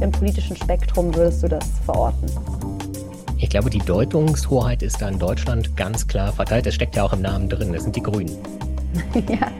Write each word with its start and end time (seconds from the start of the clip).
im 0.00 0.12
politischen 0.12 0.56
Spektrum 0.56 1.14
würdest 1.14 1.42
du 1.42 1.48
das 1.48 1.64
verorten? 1.84 2.26
Ich 3.36 3.50
glaube, 3.50 3.70
die 3.70 3.78
Deutungshoheit 3.78 4.82
ist 4.82 5.00
da 5.00 5.08
in 5.08 5.18
Deutschland 5.18 5.76
ganz 5.76 6.06
klar 6.06 6.32
verteilt. 6.32 6.66
Es 6.66 6.74
steckt 6.74 6.96
ja 6.96 7.04
auch 7.04 7.12
im 7.12 7.22
Namen 7.22 7.48
drin, 7.48 7.72
das 7.72 7.84
sind 7.84 7.94
die 7.94 8.02
Grünen. 8.02 8.36
ja, 9.28 9.50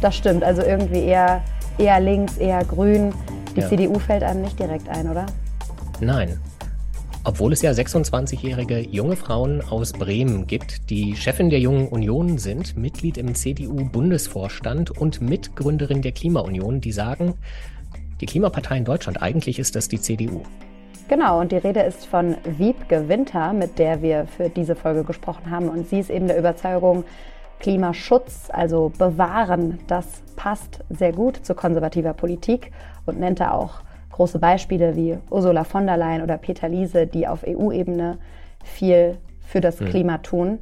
das 0.00 0.16
stimmt. 0.16 0.42
Also 0.42 0.62
irgendwie 0.62 1.04
eher, 1.04 1.42
eher 1.78 2.00
links, 2.00 2.36
eher 2.36 2.64
grün. 2.64 3.12
Die 3.54 3.60
ja. 3.60 3.68
CDU 3.68 3.98
fällt 3.98 4.22
einem 4.22 4.42
nicht 4.42 4.58
direkt 4.58 4.88
ein, 4.88 5.08
oder? 5.08 5.26
Nein. 6.00 6.38
Obwohl 7.24 7.52
es 7.52 7.62
ja 7.62 7.72
26-jährige 7.72 8.80
junge 8.80 9.16
Frauen 9.16 9.60
aus 9.60 9.92
Bremen 9.92 10.46
gibt, 10.46 10.88
die 10.88 11.14
Chefin 11.14 11.50
der 11.50 11.60
Jungen 11.60 11.88
Union 11.88 12.38
sind, 12.38 12.76
Mitglied 12.76 13.18
im 13.18 13.34
CDU-Bundesvorstand 13.34 14.90
und 14.92 15.20
Mitgründerin 15.20 16.00
der 16.00 16.12
Klimaunion, 16.12 16.80
die 16.80 16.92
sagen, 16.92 17.34
die 18.20 18.26
Klimapartei 18.26 18.76
in 18.76 18.84
Deutschland, 18.84 19.22
eigentlich 19.22 19.58
ist 19.58 19.76
das 19.76 19.88
die 19.88 20.00
CDU. 20.00 20.42
Genau, 21.08 21.40
und 21.40 21.52
die 21.52 21.56
Rede 21.56 21.80
ist 21.80 22.06
von 22.06 22.36
Wiebke 22.44 23.08
Winter, 23.08 23.52
mit 23.54 23.78
der 23.78 24.02
wir 24.02 24.26
für 24.26 24.50
diese 24.50 24.74
Folge 24.74 25.04
gesprochen 25.04 25.50
haben. 25.50 25.68
Und 25.70 25.88
sie 25.88 26.00
ist 26.00 26.10
eben 26.10 26.26
der 26.26 26.38
Überzeugung, 26.38 27.04
Klimaschutz, 27.60 28.50
also 28.52 28.92
bewahren, 28.98 29.80
das 29.86 30.22
passt 30.36 30.84
sehr 30.90 31.12
gut 31.12 31.36
zu 31.36 31.54
konservativer 31.54 32.12
Politik 32.12 32.72
und 33.06 33.18
nennt 33.18 33.40
da 33.40 33.52
auch 33.52 33.80
große 34.12 34.38
Beispiele 34.38 34.96
wie 34.96 35.18
Ursula 35.30 35.64
von 35.64 35.86
der 35.86 35.96
Leyen 35.96 36.22
oder 36.22 36.38
Peter 36.38 36.68
Liese, 36.68 37.06
die 37.06 37.26
auf 37.26 37.44
EU-Ebene 37.46 38.18
viel 38.62 39.16
für 39.40 39.60
das 39.60 39.80
mhm. 39.80 39.86
Klima 39.86 40.18
tun. 40.18 40.58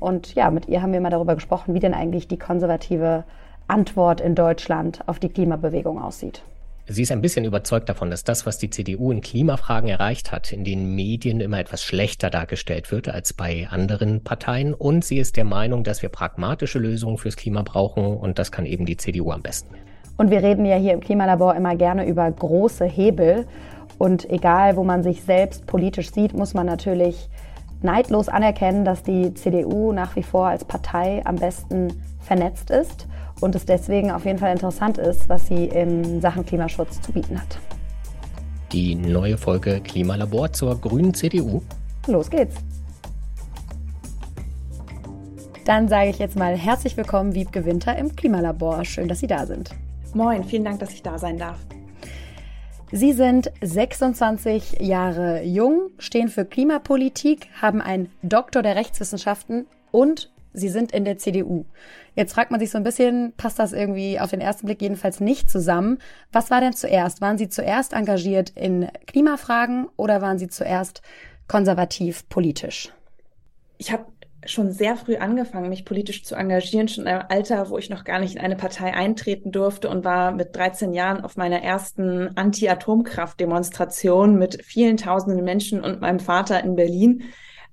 Und 0.00 0.34
ja, 0.34 0.50
mit 0.50 0.68
ihr 0.68 0.82
haben 0.82 0.92
wir 0.92 1.00
mal 1.00 1.10
darüber 1.10 1.34
gesprochen, 1.34 1.74
wie 1.74 1.80
denn 1.80 1.94
eigentlich 1.94 2.28
die 2.28 2.38
konservative 2.38 3.24
Antwort 3.68 4.20
in 4.20 4.34
Deutschland 4.34 5.00
auf 5.06 5.18
die 5.18 5.28
Klimabewegung 5.28 6.02
aussieht. 6.02 6.42
Sie 6.88 7.02
ist 7.02 7.12
ein 7.12 7.20
bisschen 7.20 7.44
überzeugt 7.44 7.88
davon, 7.88 8.10
dass 8.10 8.24
das, 8.24 8.44
was 8.44 8.58
die 8.58 8.68
CDU 8.68 9.12
in 9.12 9.20
Klimafragen 9.20 9.88
erreicht 9.88 10.32
hat, 10.32 10.52
in 10.52 10.64
den 10.64 10.96
Medien 10.96 11.40
immer 11.40 11.60
etwas 11.60 11.84
schlechter 11.84 12.28
dargestellt 12.28 12.90
wird 12.90 13.08
als 13.08 13.32
bei 13.32 13.68
anderen 13.70 14.24
Parteien. 14.24 14.74
Und 14.74 15.04
sie 15.04 15.18
ist 15.18 15.36
der 15.36 15.44
Meinung, 15.44 15.84
dass 15.84 16.02
wir 16.02 16.08
pragmatische 16.08 16.80
Lösungen 16.80 17.18
fürs 17.18 17.36
Klima 17.36 17.62
brauchen 17.62 18.16
und 18.16 18.40
das 18.40 18.50
kann 18.50 18.66
eben 18.66 18.84
die 18.84 18.96
CDU 18.96 19.30
am 19.30 19.42
besten. 19.42 19.76
Und 20.16 20.30
wir 20.32 20.42
reden 20.42 20.66
ja 20.66 20.76
hier 20.76 20.92
im 20.92 21.00
Klimalabor 21.00 21.54
immer 21.54 21.76
gerne 21.76 22.04
über 22.04 22.28
große 22.28 22.84
Hebel. 22.84 23.46
Und 23.98 24.28
egal, 24.28 24.76
wo 24.76 24.82
man 24.82 25.04
sich 25.04 25.22
selbst 25.22 25.66
politisch 25.66 26.10
sieht, 26.10 26.34
muss 26.34 26.52
man 26.52 26.66
natürlich 26.66 27.28
neidlos 27.80 28.28
anerkennen, 28.28 28.84
dass 28.84 29.04
die 29.04 29.34
CDU 29.34 29.92
nach 29.92 30.16
wie 30.16 30.24
vor 30.24 30.48
als 30.48 30.64
Partei 30.64 31.22
am 31.24 31.36
besten 31.36 32.02
vernetzt 32.18 32.70
ist 32.70 33.06
und 33.42 33.54
es 33.54 33.66
deswegen 33.66 34.10
auf 34.10 34.24
jeden 34.24 34.38
Fall 34.38 34.52
interessant 34.52 34.98
ist, 34.98 35.28
was 35.28 35.46
sie 35.46 35.66
in 35.66 36.20
Sachen 36.20 36.46
Klimaschutz 36.46 37.00
zu 37.00 37.12
bieten 37.12 37.40
hat. 37.40 37.58
Die 38.72 38.94
neue 38.94 39.36
Folge 39.36 39.80
Klimalabor 39.80 40.52
zur 40.52 40.80
grünen 40.80 41.12
CDU. 41.12 41.60
Los 42.06 42.30
geht's. 42.30 42.56
Dann 45.64 45.88
sage 45.88 46.10
ich 46.10 46.18
jetzt 46.18 46.36
mal 46.36 46.56
herzlich 46.56 46.96
willkommen, 46.96 47.34
Wiebke 47.34 47.64
Winter 47.64 47.96
im 47.96 48.16
Klimalabor. 48.16 48.84
Schön, 48.84 49.08
dass 49.08 49.20
Sie 49.20 49.26
da 49.26 49.46
sind. 49.46 49.70
Moin, 50.14 50.44
vielen 50.44 50.64
Dank, 50.64 50.80
dass 50.80 50.92
ich 50.92 51.02
da 51.02 51.18
sein 51.18 51.38
darf. 51.38 51.58
Sie 52.90 53.12
sind 53.12 53.50
26 53.62 54.80
Jahre 54.80 55.42
jung, 55.44 55.90
stehen 55.98 56.28
für 56.28 56.44
Klimapolitik, 56.44 57.48
haben 57.60 57.80
einen 57.80 58.10
Doktor 58.22 58.62
der 58.62 58.76
Rechtswissenschaften 58.76 59.66
und 59.90 60.30
Sie 60.52 60.68
sind 60.68 60.92
in 60.92 61.04
der 61.04 61.18
CDU. 61.18 61.64
Jetzt 62.14 62.34
fragt 62.34 62.50
man 62.50 62.60
sich 62.60 62.70
so 62.70 62.78
ein 62.78 62.84
bisschen, 62.84 63.32
passt 63.36 63.58
das 63.58 63.72
irgendwie 63.72 64.20
auf 64.20 64.30
den 64.30 64.40
ersten 64.40 64.66
Blick 64.66 64.82
jedenfalls 64.82 65.20
nicht 65.20 65.50
zusammen? 65.50 65.98
Was 66.30 66.50
war 66.50 66.60
denn 66.60 66.74
zuerst? 66.74 67.20
Waren 67.20 67.38
Sie 67.38 67.48
zuerst 67.48 67.92
engagiert 67.92 68.50
in 68.50 68.88
Klimafragen 69.06 69.88
oder 69.96 70.20
waren 70.20 70.38
Sie 70.38 70.48
zuerst 70.48 71.02
konservativ 71.48 72.28
politisch? 72.28 72.92
Ich 73.78 73.92
habe 73.92 74.06
schon 74.44 74.72
sehr 74.72 74.96
früh 74.96 75.16
angefangen, 75.16 75.68
mich 75.68 75.84
politisch 75.84 76.24
zu 76.24 76.34
engagieren, 76.34 76.88
schon 76.88 77.04
in 77.04 77.10
einem 77.10 77.26
Alter, 77.28 77.70
wo 77.70 77.78
ich 77.78 77.90
noch 77.90 78.04
gar 78.04 78.18
nicht 78.18 78.34
in 78.34 78.40
eine 78.40 78.56
Partei 78.56 78.92
eintreten 78.92 79.52
durfte 79.52 79.88
und 79.88 80.04
war 80.04 80.32
mit 80.32 80.56
13 80.56 80.92
Jahren 80.92 81.22
auf 81.22 81.36
meiner 81.36 81.62
ersten 81.62 82.36
Anti-Atomkraft-Demonstration 82.36 84.38
mit 84.38 84.64
vielen 84.64 84.96
tausenden 84.96 85.44
Menschen 85.44 85.82
und 85.82 86.00
meinem 86.00 86.20
Vater 86.20 86.62
in 86.62 86.74
Berlin 86.74 87.22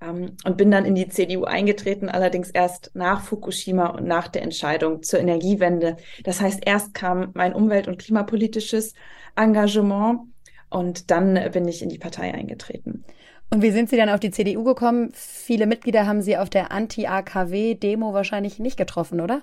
und 0.01 0.57
bin 0.57 0.71
dann 0.71 0.85
in 0.85 0.95
die 0.95 1.09
CDU 1.09 1.43
eingetreten, 1.43 2.07
allerdings 2.07 2.49
erst 2.49 2.91
nach 2.93 3.21
Fukushima 3.21 3.87
und 3.87 4.05
nach 4.05 4.29
der 4.29 4.43
Entscheidung 4.43 5.03
zur 5.03 5.19
Energiewende. 5.19 5.97
Das 6.23 6.39
heißt, 6.39 6.61
erst 6.65 6.93
kam 6.93 7.31
mein 7.33 7.53
umwelt- 7.53 7.87
und 7.89 7.99
klimapolitisches 7.99 8.93
Engagement 9.35 10.21
und 10.69 11.11
dann 11.11 11.37
bin 11.51 11.67
ich 11.67 11.81
in 11.81 11.89
die 11.89 11.97
Partei 11.97 12.33
eingetreten. 12.33 13.03
Und 13.51 13.63
wie 13.63 13.71
sind 13.71 13.89
Sie 13.89 13.97
dann 13.97 14.09
auf 14.09 14.19
die 14.19 14.29
CDU 14.29 14.63
gekommen? 14.63 15.09
Viele 15.13 15.65
Mitglieder 15.65 16.05
haben 16.05 16.21
Sie 16.21 16.37
auf 16.37 16.51
der 16.51 16.71
Anti-AKW-Demo 16.71 18.13
wahrscheinlich 18.13 18.59
nicht 18.59 18.77
getroffen, 18.77 19.19
oder? 19.19 19.41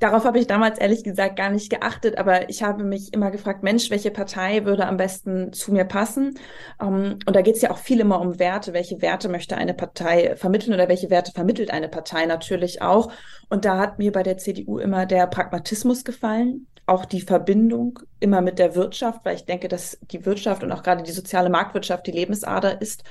Darauf 0.00 0.24
habe 0.24 0.38
ich 0.38 0.46
damals 0.46 0.78
ehrlich 0.78 1.04
gesagt 1.04 1.36
gar 1.36 1.50
nicht 1.50 1.68
geachtet, 1.68 2.16
aber 2.16 2.48
ich 2.48 2.62
habe 2.62 2.82
mich 2.82 3.12
immer 3.12 3.30
gefragt, 3.30 3.62
Mensch, 3.62 3.90
welche 3.90 4.10
Partei 4.10 4.64
würde 4.64 4.86
am 4.86 4.96
besten 4.96 5.52
zu 5.52 5.70
mir 5.70 5.84
passen? 5.84 6.38
Um, 6.78 7.04
ähm, 7.04 7.18
und 7.26 7.36
da 7.36 7.42
geht 7.42 7.56
es 7.56 7.62
ja 7.62 7.70
auch 7.70 7.78
viel 7.78 8.00
immer 8.00 8.22
um 8.22 8.38
Werte. 8.38 8.72
Welche 8.72 9.02
Werte 9.02 9.28
möchte 9.28 9.58
eine 9.58 9.74
Partei 9.74 10.34
vermitteln 10.36 10.72
oder 10.72 10.88
welche 10.88 11.10
Werte 11.10 11.32
vermittelt 11.32 11.70
eine 11.70 11.88
Partei 11.88 12.24
natürlich 12.24 12.80
auch? 12.80 13.12
Und 13.50 13.66
da 13.66 13.78
hat 13.78 13.98
mir 13.98 14.12
bei 14.12 14.22
der 14.22 14.38
CDU 14.38 14.78
immer 14.78 15.04
der 15.04 15.26
Pragmatismus 15.26 16.04
gefallen 16.04 16.66
auch 16.86 17.04
die 17.04 17.20
Verbindung 17.20 17.98
immer 18.20 18.40
mit 18.40 18.58
der 18.58 18.74
Wirtschaft, 18.74 19.24
weil 19.24 19.36
ich 19.36 19.44
denke, 19.44 19.68
dass 19.68 19.98
die 20.10 20.24
Wirtschaft 20.24 20.62
und 20.62 20.72
auch 20.72 20.82
gerade 20.82 21.02
die 21.02 21.12
soziale 21.12 21.50
Marktwirtschaft 21.50 22.06
die 22.06 22.12
Lebensader 22.12 22.80
ist 22.80 23.02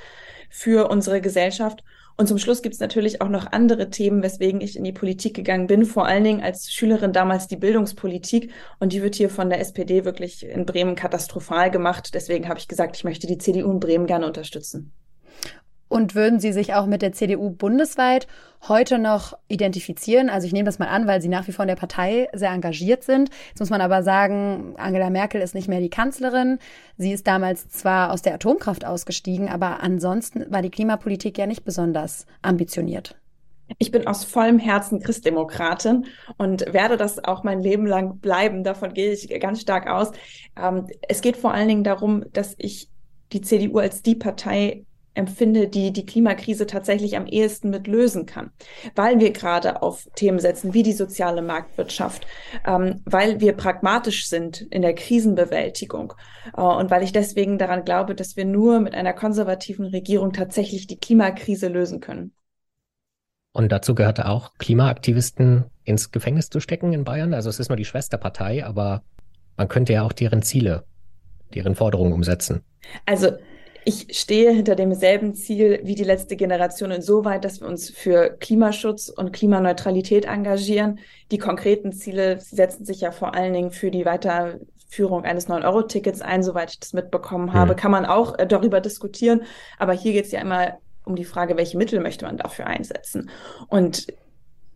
für 0.50 0.90
unsere 0.90 1.22
Gesellschaft. 1.22 1.84
Und 2.18 2.28
zum 2.28 2.38
Schluss 2.38 2.62
gibt 2.62 2.76
es 2.76 2.80
natürlich 2.80 3.22
auch 3.22 3.28
noch 3.28 3.52
andere 3.52 3.90
Themen, 3.90 4.24
weswegen 4.24 4.62
ich 4.62 4.78
in 4.78 4.86
die 4.86 4.94
Politik 4.94 5.36
gegangen 5.36 5.68
bin. 5.68 5.86
Vor 5.86 6.06
allen 6.06 6.24
Dingen 6.24 6.42
als 6.42 6.72
Schülerin 6.72 7.12
damals 7.12 7.48
die 7.48 7.58
Bildungspolitik. 7.58 8.52
Und 8.80 8.94
die 8.94 9.02
wird 9.02 9.16
hier 9.16 9.30
von 9.30 9.50
der 9.50 9.60
SPD 9.60 10.06
wirklich 10.06 10.46
in 10.46 10.66
Bremen 10.66 10.96
katastrophal 10.96 11.72
gemacht. 11.72 12.14
Deswegen 12.14 12.48
habe 12.48 12.60
ich 12.60 12.70
gesagt, 12.70 12.96
ich 12.96 13.04
möchte 13.04 13.28
die 13.28 13.38
CDU 13.38 13.70
in 13.70 13.82
Bremen 13.82 14.08
gerne 14.08 14.26
unterstützen. 14.26 14.94
Und 15.96 16.14
würden 16.14 16.42
Sie 16.42 16.52
sich 16.52 16.74
auch 16.74 16.88
mit 16.88 17.02
der 17.02 17.14
CDU 17.14 17.52
bundesweit 17.52 18.28
heute 18.68 19.00
noch 19.00 19.38
identifizieren? 19.48 20.30
Also 20.30 20.46
ich 20.46 20.52
nehme 20.52 20.66
das 20.66 20.78
mal 20.78 20.90
an, 20.90 21.08
weil 21.08 21.22
Sie 21.22 21.30
nach 21.30 21.48
wie 21.48 21.54
vor 21.54 21.64
in 21.64 21.70
der 21.70 21.78
Partei 21.78 22.28
sehr 22.34 22.52
engagiert 22.52 23.06
sind. 23.06 23.30
Jetzt 23.48 23.62
muss 23.62 23.70
man 23.70 23.80
aber 23.80 24.04
sagen, 24.04 24.74
Angela 24.76 25.10
Merkel 25.10 25.40
ist 25.40 25.56
nicht 25.56 25.70
mehr 25.70 25.80
die 25.80 25.90
Kanzlerin. 25.90 26.60
Sie 26.98 27.14
ist 27.14 27.26
damals 27.28 27.70
zwar 27.70 28.12
aus 28.12 28.22
der 28.22 28.34
Atomkraft 28.34 28.84
ausgestiegen, 28.84 29.48
aber 29.48 29.82
ansonsten 29.84 30.46
war 30.52 30.62
die 30.62 30.70
Klimapolitik 30.70 31.38
ja 31.38 31.48
nicht 31.48 31.64
besonders 31.64 32.26
ambitioniert. 32.42 33.16
Ich 33.78 33.92
bin 33.92 34.06
aus 34.06 34.26
vollem 34.26 34.60
Herzen 34.60 35.00
Christdemokratin 35.00 36.08
und 36.36 36.74
werde 36.74 36.98
das 36.98 37.24
auch 37.24 37.46
mein 37.46 37.62
Leben 37.62 37.88
lang 37.88 38.18
bleiben. 38.18 38.66
Davon 38.66 38.94
gehe 38.94 39.14
ich 39.14 39.30
ganz 39.40 39.62
stark 39.62 39.88
aus. 39.88 40.12
Ähm, 40.62 40.88
es 41.08 41.22
geht 41.22 41.38
vor 41.38 41.54
allen 41.54 41.70
Dingen 41.70 41.86
darum, 41.86 42.26
dass 42.34 42.54
ich 42.58 42.90
die 43.32 43.40
CDU 43.40 43.78
als 43.78 44.02
die 44.02 44.16
Partei 44.16 44.84
empfinde, 45.16 45.68
die 45.68 45.92
die 45.92 46.06
Klimakrise 46.06 46.68
tatsächlich 46.68 47.18
am 47.18 47.26
ehesten 47.26 47.70
mit 47.70 47.88
lösen 47.88 48.26
kann, 48.26 48.52
weil 48.96 49.20
wir 49.20 49.32
gerade 49.32 49.82
auf 49.82 50.08
Themen 50.16 50.40
setzen 50.40 50.74
wie 50.74 50.84
die 50.84 50.94
soziale 50.94 51.42
Marktwirtschaft, 51.42 52.28
ähm, 52.66 53.02
weil 53.06 53.40
wir 53.40 53.54
pragmatisch 53.54 54.28
sind 54.28 54.62
in 54.62 54.82
der 54.82 54.94
Krisenbewältigung 54.94 56.14
äh, 56.56 56.62
und 56.62 56.92
weil 56.92 57.04
ich 57.04 57.12
deswegen 57.12 57.58
daran 57.58 57.86
glaube, 57.86 58.16
dass 58.16 58.36
wir 58.36 58.46
nur 58.46 58.80
mit 58.80 58.94
einer 58.94 59.14
konservativen 59.14 59.86
Regierung 59.86 60.34
tatsächlich 60.34 60.88
die 60.88 61.00
Klimakrise 61.00 61.68
lösen 61.68 62.00
können. 62.00 62.34
Und 63.54 63.72
dazu 63.72 63.96
gehörte 63.96 64.28
auch, 64.28 64.52
Klimaaktivisten 64.58 65.66
ins 65.86 66.12
Gefängnis 66.12 66.50
zu 66.50 66.60
stecken 66.60 66.92
in 66.92 67.06
Bayern. 67.06 67.34
Also 67.34 67.50
es 67.50 67.60
ist 67.60 67.70
nur 67.70 67.78
die 67.78 67.86
Schwesterpartei, 67.86 68.66
aber 68.66 69.02
man 69.56 69.70
könnte 69.70 69.94
ja 69.94 70.04
auch 70.04 70.12
deren 70.12 70.42
Ziele, 70.42 70.84
deren 71.54 71.76
Forderungen 71.76 72.12
umsetzen. 72.12 72.64
Also 73.06 73.32
ich 73.86 74.08
stehe 74.20 74.52
hinter 74.52 74.76
demselben 74.76 75.36
Ziel 75.36 75.80
wie 75.84 75.94
die 75.94 76.04
letzte 76.04 76.36
Generation 76.36 76.90
insoweit, 76.90 77.46
dass 77.46 77.62
wir 77.62 77.68
uns 77.68 77.92
für 77.92 78.32
Klimaschutz 78.40 79.10
und 79.10 79.32
Klimaneutralität 79.32 80.26
engagieren. 80.26 81.00
Die 81.32 81.38
konkreten 81.38 81.94
Ziele 81.94 82.40
setzen 82.40 82.84
sich 82.84 83.02
ja 83.02 83.12
vor 83.12 83.36
allen 83.36 83.54
Dingen 83.54 83.70
für 83.70 83.92
die 83.92 84.06
Weiterführung 84.06 85.24
eines 85.24 85.48
9-Euro-Tickets 85.48 86.22
ein, 86.22 86.42
soweit 86.42 86.72
ich 86.72 86.80
das 86.80 86.94
mitbekommen 86.94 87.54
habe. 87.54 87.72
Hm. 87.72 87.78
Kann 87.78 87.92
man 87.92 88.06
auch 88.08 88.38
äh, 88.40 88.48
darüber 88.48 88.82
diskutieren. 88.82 89.44
Aber 89.78 89.94
hier 89.94 90.14
geht 90.14 90.26
es 90.26 90.32
ja 90.32 90.42
immer 90.42 90.80
um 91.04 91.16
die 91.16 91.24
Frage, 91.24 91.56
welche 91.56 91.78
Mittel 91.78 92.00
möchte 92.00 92.26
man 92.26 92.38
dafür 92.38 92.66
einsetzen. 92.66 93.30
Und 93.68 94.08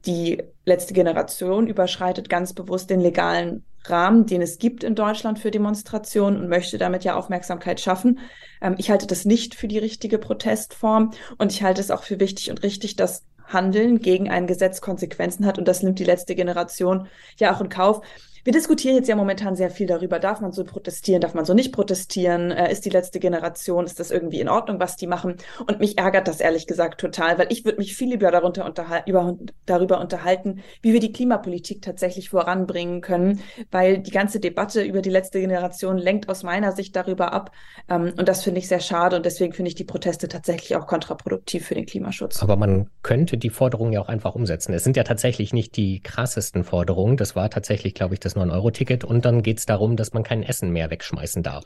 die 0.05 0.43
letzte 0.65 0.93
Generation 0.93 1.67
überschreitet 1.67 2.29
ganz 2.29 2.53
bewusst 2.53 2.89
den 2.89 3.01
legalen 3.01 3.63
Rahmen, 3.85 4.25
den 4.25 4.41
es 4.41 4.57
gibt 4.57 4.83
in 4.83 4.95
Deutschland 4.95 5.39
für 5.39 5.51
Demonstrationen 5.51 6.39
und 6.39 6.49
möchte 6.49 6.77
damit 6.77 7.03
ja 7.03 7.15
Aufmerksamkeit 7.15 7.79
schaffen. 7.79 8.19
Ähm, 8.61 8.75
ich 8.77 8.91
halte 8.91 9.07
das 9.07 9.25
nicht 9.25 9.55
für 9.55 9.67
die 9.67 9.77
richtige 9.77 10.17
Protestform 10.17 11.11
und 11.37 11.51
ich 11.51 11.63
halte 11.63 11.81
es 11.81 11.91
auch 11.91 12.03
für 12.03 12.19
wichtig 12.19 12.49
und 12.49 12.63
richtig, 12.63 12.95
dass 12.95 13.23
Handeln 13.45 13.99
gegen 13.99 14.29
ein 14.29 14.47
Gesetz 14.47 14.79
Konsequenzen 14.79 15.45
hat 15.45 15.57
und 15.57 15.67
das 15.67 15.81
nimmt 15.81 15.99
die 15.99 16.03
letzte 16.03 16.35
Generation 16.35 17.07
ja 17.37 17.55
auch 17.55 17.61
in 17.61 17.69
Kauf. 17.69 18.01
Wir 18.43 18.53
diskutieren 18.53 18.95
jetzt 18.95 19.09
ja 19.09 19.15
momentan 19.15 19.55
sehr 19.55 19.69
viel 19.69 19.87
darüber, 19.87 20.19
darf 20.19 20.41
man 20.41 20.51
so 20.51 20.63
protestieren, 20.63 21.21
darf 21.21 21.33
man 21.33 21.45
so 21.45 21.53
nicht 21.53 21.73
protestieren, 21.73 22.51
äh, 22.51 22.71
ist 22.71 22.85
die 22.85 22.89
letzte 22.89 23.19
Generation, 23.19 23.85
ist 23.85 23.99
das 23.99 24.11
irgendwie 24.11 24.39
in 24.39 24.49
Ordnung, 24.49 24.79
was 24.79 24.95
die 24.95 25.07
machen? 25.07 25.35
Und 25.67 25.79
mich 25.79 25.97
ärgert 25.97 26.27
das 26.27 26.39
ehrlich 26.39 26.67
gesagt 26.67 26.99
total, 26.99 27.37
weil 27.37 27.47
ich 27.49 27.65
würde 27.65 27.77
mich 27.77 27.95
viel 27.95 28.09
lieber 28.09 28.31
darunter 28.31 28.65
unterhal 28.65 29.03
über, 29.05 29.37
darüber 29.65 29.99
unterhalten, 29.99 30.61
wie 30.81 30.93
wir 30.93 30.99
die 30.99 31.11
Klimapolitik 31.11 31.81
tatsächlich 31.81 32.29
voranbringen 32.29 33.01
können, 33.01 33.41
weil 33.71 33.99
die 33.99 34.11
ganze 34.11 34.39
Debatte 34.39 34.81
über 34.83 35.01
die 35.01 35.09
letzte 35.09 35.39
Generation 35.39 35.97
lenkt 35.97 36.29
aus 36.29 36.43
meiner 36.43 36.71
Sicht 36.71 36.95
darüber 36.95 37.33
ab. 37.33 37.51
Ähm, 37.89 38.13
und 38.17 38.27
das 38.27 38.43
finde 38.43 38.59
ich 38.59 38.67
sehr 38.67 38.79
schade 38.79 39.15
und 39.15 39.25
deswegen 39.25 39.53
finde 39.53 39.69
ich 39.69 39.75
die 39.75 39.83
Proteste 39.83 40.27
tatsächlich 40.27 40.75
auch 40.75 40.87
kontraproduktiv 40.87 41.67
für 41.67 41.75
den 41.75 41.85
Klimaschutz. 41.85 42.41
Aber 42.41 42.55
man 42.55 42.89
könnte 43.03 43.37
die 43.37 43.49
Forderungen 43.49 43.93
ja 43.93 44.01
auch 44.01 44.09
einfach 44.09 44.35
umsetzen. 44.35 44.73
Es 44.73 44.83
sind 44.83 44.97
ja 44.97 45.03
tatsächlich 45.03 45.53
nicht 45.53 45.75
die 45.77 46.01
krassesten 46.01 46.63
Forderungen. 46.63 47.17
Das 47.17 47.35
war 47.35 47.49
tatsächlich, 47.49 47.93
glaube 47.93 48.13
ich, 48.13 48.19
das 48.19 48.28
9-Euro-Ticket 48.35 49.03
und 49.03 49.25
dann 49.25 49.43
geht 49.43 49.59
es 49.59 49.65
darum, 49.65 49.95
dass 49.95 50.13
man 50.13 50.23
kein 50.23 50.43
Essen 50.43 50.71
mehr 50.71 50.89
wegschmeißen 50.89 51.43
darf. 51.43 51.65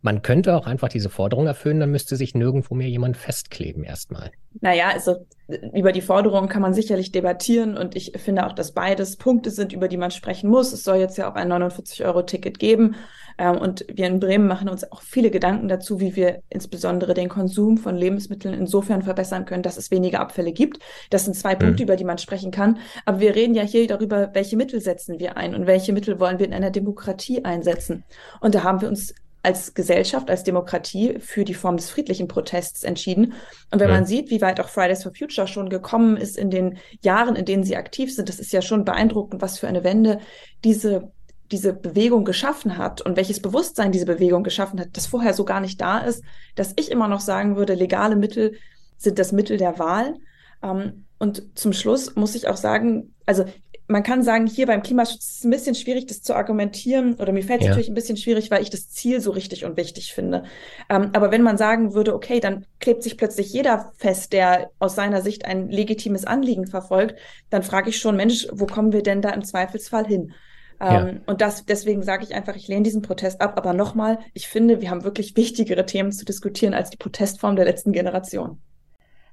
Man 0.00 0.22
könnte 0.22 0.56
auch 0.56 0.66
einfach 0.66 0.88
diese 0.88 1.10
Forderung 1.10 1.46
erfüllen, 1.46 1.80
dann 1.80 1.90
müsste 1.90 2.16
sich 2.16 2.34
nirgendwo 2.34 2.74
mehr 2.74 2.88
jemand 2.88 3.16
festkleben 3.16 3.82
erstmal. 3.82 4.30
Naja, 4.60 4.90
also 4.92 5.26
über 5.72 5.92
die 5.92 6.02
Forderungen 6.02 6.48
kann 6.48 6.62
man 6.62 6.74
sicherlich 6.74 7.10
debattieren 7.10 7.76
und 7.76 7.96
ich 7.96 8.12
finde 8.16 8.46
auch, 8.46 8.52
dass 8.52 8.72
beides 8.72 9.16
Punkte 9.16 9.50
sind, 9.50 9.72
über 9.72 9.88
die 9.88 9.96
man 9.96 10.10
sprechen 10.10 10.50
muss. 10.50 10.72
Es 10.72 10.84
soll 10.84 10.96
jetzt 10.96 11.18
ja 11.18 11.30
auch 11.30 11.34
ein 11.34 11.50
49-Euro-Ticket 11.50 12.58
geben 12.58 12.96
ähm, 13.38 13.56
und 13.56 13.86
wir 13.92 14.06
in 14.06 14.20
Bremen 14.20 14.46
machen 14.46 14.68
uns 14.68 14.90
auch 14.90 15.00
viele 15.02 15.30
Gedanken 15.30 15.68
dazu, 15.68 16.00
wie 16.00 16.16
wir 16.16 16.42
insbesondere 16.50 17.14
den 17.14 17.28
Konsum 17.28 17.78
von 17.78 17.96
Lebensmitteln 17.96 18.54
insofern 18.54 19.02
verbessern 19.02 19.46
können, 19.46 19.62
dass 19.62 19.78
es 19.78 19.90
weniger 19.90 20.20
Abfälle 20.20 20.52
gibt. 20.52 20.80
Das 21.10 21.24
sind 21.24 21.34
zwei 21.34 21.54
mhm. 21.54 21.60
Punkte, 21.60 21.82
über 21.84 21.96
die 21.96 22.04
man 22.04 22.18
sprechen 22.18 22.50
kann. 22.50 22.78
Aber 23.04 23.20
wir 23.20 23.34
reden 23.34 23.54
ja 23.54 23.62
hier 23.62 23.86
darüber, 23.86 24.30
welche 24.34 24.56
Mittel 24.56 24.80
setzen 24.80 25.18
wir 25.18 25.36
ein 25.36 25.54
und 25.54 25.66
welche 25.66 25.92
Mittel 25.92 26.20
wollen 26.20 26.38
wir 26.38 26.46
in 26.46 26.54
einer 26.54 26.70
Demokratie 26.70 27.44
einsetzen. 27.44 28.04
Und 28.40 28.54
da 28.54 28.64
haben 28.64 28.80
wir 28.80 28.88
uns 28.88 29.14
als 29.48 29.72
Gesellschaft, 29.72 30.28
als 30.28 30.44
Demokratie 30.44 31.18
für 31.20 31.42
die 31.42 31.54
Form 31.54 31.78
des 31.78 31.88
friedlichen 31.88 32.28
Protests 32.28 32.82
entschieden. 32.82 33.32
Und 33.70 33.80
wenn 33.80 33.88
ja. 33.88 33.94
man 33.94 34.04
sieht, 34.04 34.28
wie 34.28 34.42
weit 34.42 34.60
auch 34.60 34.68
Fridays 34.68 35.04
for 35.04 35.14
Future 35.14 35.48
schon 35.48 35.70
gekommen 35.70 36.18
ist 36.18 36.36
in 36.36 36.50
den 36.50 36.76
Jahren, 37.00 37.34
in 37.34 37.46
denen 37.46 37.64
sie 37.64 37.74
aktiv 37.74 38.14
sind, 38.14 38.28
das 38.28 38.38
ist 38.38 38.52
ja 38.52 38.60
schon 38.60 38.84
beeindruckend, 38.84 39.40
was 39.40 39.58
für 39.58 39.66
eine 39.66 39.84
Wende 39.84 40.20
diese 40.64 41.10
diese 41.50 41.72
Bewegung 41.72 42.26
geschaffen 42.26 42.76
hat 42.76 43.00
und 43.00 43.16
welches 43.16 43.40
Bewusstsein 43.40 43.90
diese 43.90 44.04
Bewegung 44.04 44.42
geschaffen 44.42 44.78
hat, 44.78 44.88
das 44.92 45.06
vorher 45.06 45.32
so 45.32 45.46
gar 45.46 45.60
nicht 45.60 45.80
da 45.80 45.96
ist, 45.96 46.22
dass 46.56 46.74
ich 46.76 46.90
immer 46.90 47.08
noch 47.08 47.20
sagen 47.20 47.56
würde, 47.56 47.72
legale 47.72 48.16
Mittel 48.16 48.58
sind 48.98 49.18
das 49.18 49.32
Mittel 49.32 49.56
der 49.56 49.78
Wahl. 49.78 50.16
Ähm, 50.62 51.06
und 51.18 51.58
zum 51.58 51.72
Schluss 51.72 52.16
muss 52.16 52.34
ich 52.34 52.48
auch 52.48 52.58
sagen, 52.58 53.14
also 53.24 53.46
man 53.88 54.02
kann 54.02 54.22
sagen, 54.22 54.46
hier 54.46 54.66
beim 54.66 54.82
Klimaschutz 54.82 55.24
ist 55.24 55.38
es 55.38 55.44
ein 55.44 55.50
bisschen 55.50 55.74
schwierig, 55.74 56.06
das 56.06 56.22
zu 56.22 56.34
argumentieren, 56.34 57.14
oder 57.14 57.32
mir 57.32 57.42
fällt 57.42 57.60
es 57.60 57.66
ja. 57.66 57.70
natürlich 57.70 57.88
ein 57.88 57.94
bisschen 57.94 58.18
schwierig, 58.18 58.50
weil 58.50 58.62
ich 58.62 58.68
das 58.68 58.90
Ziel 58.90 59.20
so 59.20 59.30
richtig 59.30 59.64
und 59.64 59.78
wichtig 59.78 60.12
finde. 60.12 60.44
Ähm, 60.90 61.10
aber 61.14 61.30
wenn 61.30 61.42
man 61.42 61.56
sagen 61.56 61.94
würde, 61.94 62.14
okay, 62.14 62.38
dann 62.38 62.66
klebt 62.80 63.02
sich 63.02 63.16
plötzlich 63.16 63.50
jeder 63.52 63.92
fest, 63.96 64.34
der 64.34 64.70
aus 64.78 64.94
seiner 64.94 65.22
Sicht 65.22 65.46
ein 65.46 65.70
legitimes 65.70 66.26
Anliegen 66.26 66.66
verfolgt, 66.66 67.18
dann 67.48 67.62
frage 67.62 67.88
ich 67.88 67.98
schon, 67.98 68.14
Mensch, 68.14 68.46
wo 68.52 68.66
kommen 68.66 68.92
wir 68.92 69.02
denn 69.02 69.22
da 69.22 69.30
im 69.30 69.42
Zweifelsfall 69.42 70.06
hin? 70.06 70.32
Ja. 70.80 71.08
Ähm, 71.08 71.22
und 71.26 71.40
das, 71.40 71.64
deswegen 71.64 72.02
sage 72.02 72.24
ich 72.24 72.34
einfach, 72.34 72.56
ich 72.56 72.68
lehne 72.68 72.82
diesen 72.82 73.02
Protest 73.02 73.40
ab. 73.40 73.54
Aber 73.56 73.72
nochmal, 73.72 74.18
ich 74.34 74.48
finde, 74.48 74.80
wir 74.80 74.90
haben 74.90 75.02
wirklich 75.02 75.34
wichtigere 75.36 75.86
Themen 75.86 76.12
zu 76.12 76.24
diskutieren 76.24 76.74
als 76.74 76.90
die 76.90 76.98
Protestform 76.98 77.56
der 77.56 77.64
letzten 77.64 77.92
Generation. 77.92 78.60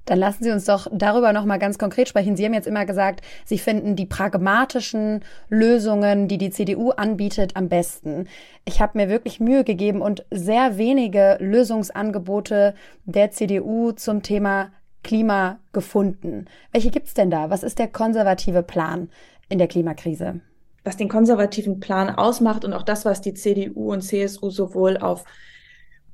Dann 0.05 0.19
lassen 0.19 0.43
Sie 0.43 0.51
uns 0.51 0.65
doch 0.65 0.87
darüber 0.91 1.33
noch 1.33 1.45
mal 1.45 1.57
ganz 1.57 1.77
konkret 1.77 2.07
sprechen. 2.07 2.35
Sie 2.35 2.45
haben 2.45 2.53
jetzt 2.53 2.67
immer 2.67 2.85
gesagt, 2.85 3.21
Sie 3.43 3.57
finden 3.57 3.95
die 3.95 4.05
pragmatischen 4.05 5.23
Lösungen, 5.49 6.27
die 6.27 6.37
die 6.37 6.51
CDU 6.51 6.91
anbietet, 6.91 7.55
am 7.55 7.69
besten. 7.69 8.27
Ich 8.65 8.81
habe 8.81 8.97
mir 8.97 9.09
wirklich 9.09 9.39
Mühe 9.39 9.63
gegeben 9.63 10.01
und 10.01 10.25
sehr 10.31 10.77
wenige 10.77 11.37
Lösungsangebote 11.39 12.75
der 13.05 13.31
CDU 13.31 13.91
zum 13.91 14.21
Thema 14.21 14.71
Klima 15.03 15.59
gefunden. 15.71 16.45
Welche 16.71 16.89
gibt's 16.89 17.13
denn 17.13 17.29
da? 17.29 17.49
Was 17.49 17.63
ist 17.63 17.77
der 17.79 17.87
konservative 17.87 18.63
Plan 18.63 19.09
in 19.49 19.59
der 19.59 19.67
Klimakrise? 19.67 20.41
Was 20.83 20.97
den 20.97 21.09
konservativen 21.09 21.79
Plan 21.79 22.09
ausmacht 22.09 22.65
und 22.65 22.73
auch 22.73 22.83
das, 22.83 23.05
was 23.05 23.21
die 23.21 23.33
CDU 23.33 23.91
und 23.91 24.01
CSU 24.01 24.49
sowohl 24.49 24.97
auf 24.97 25.25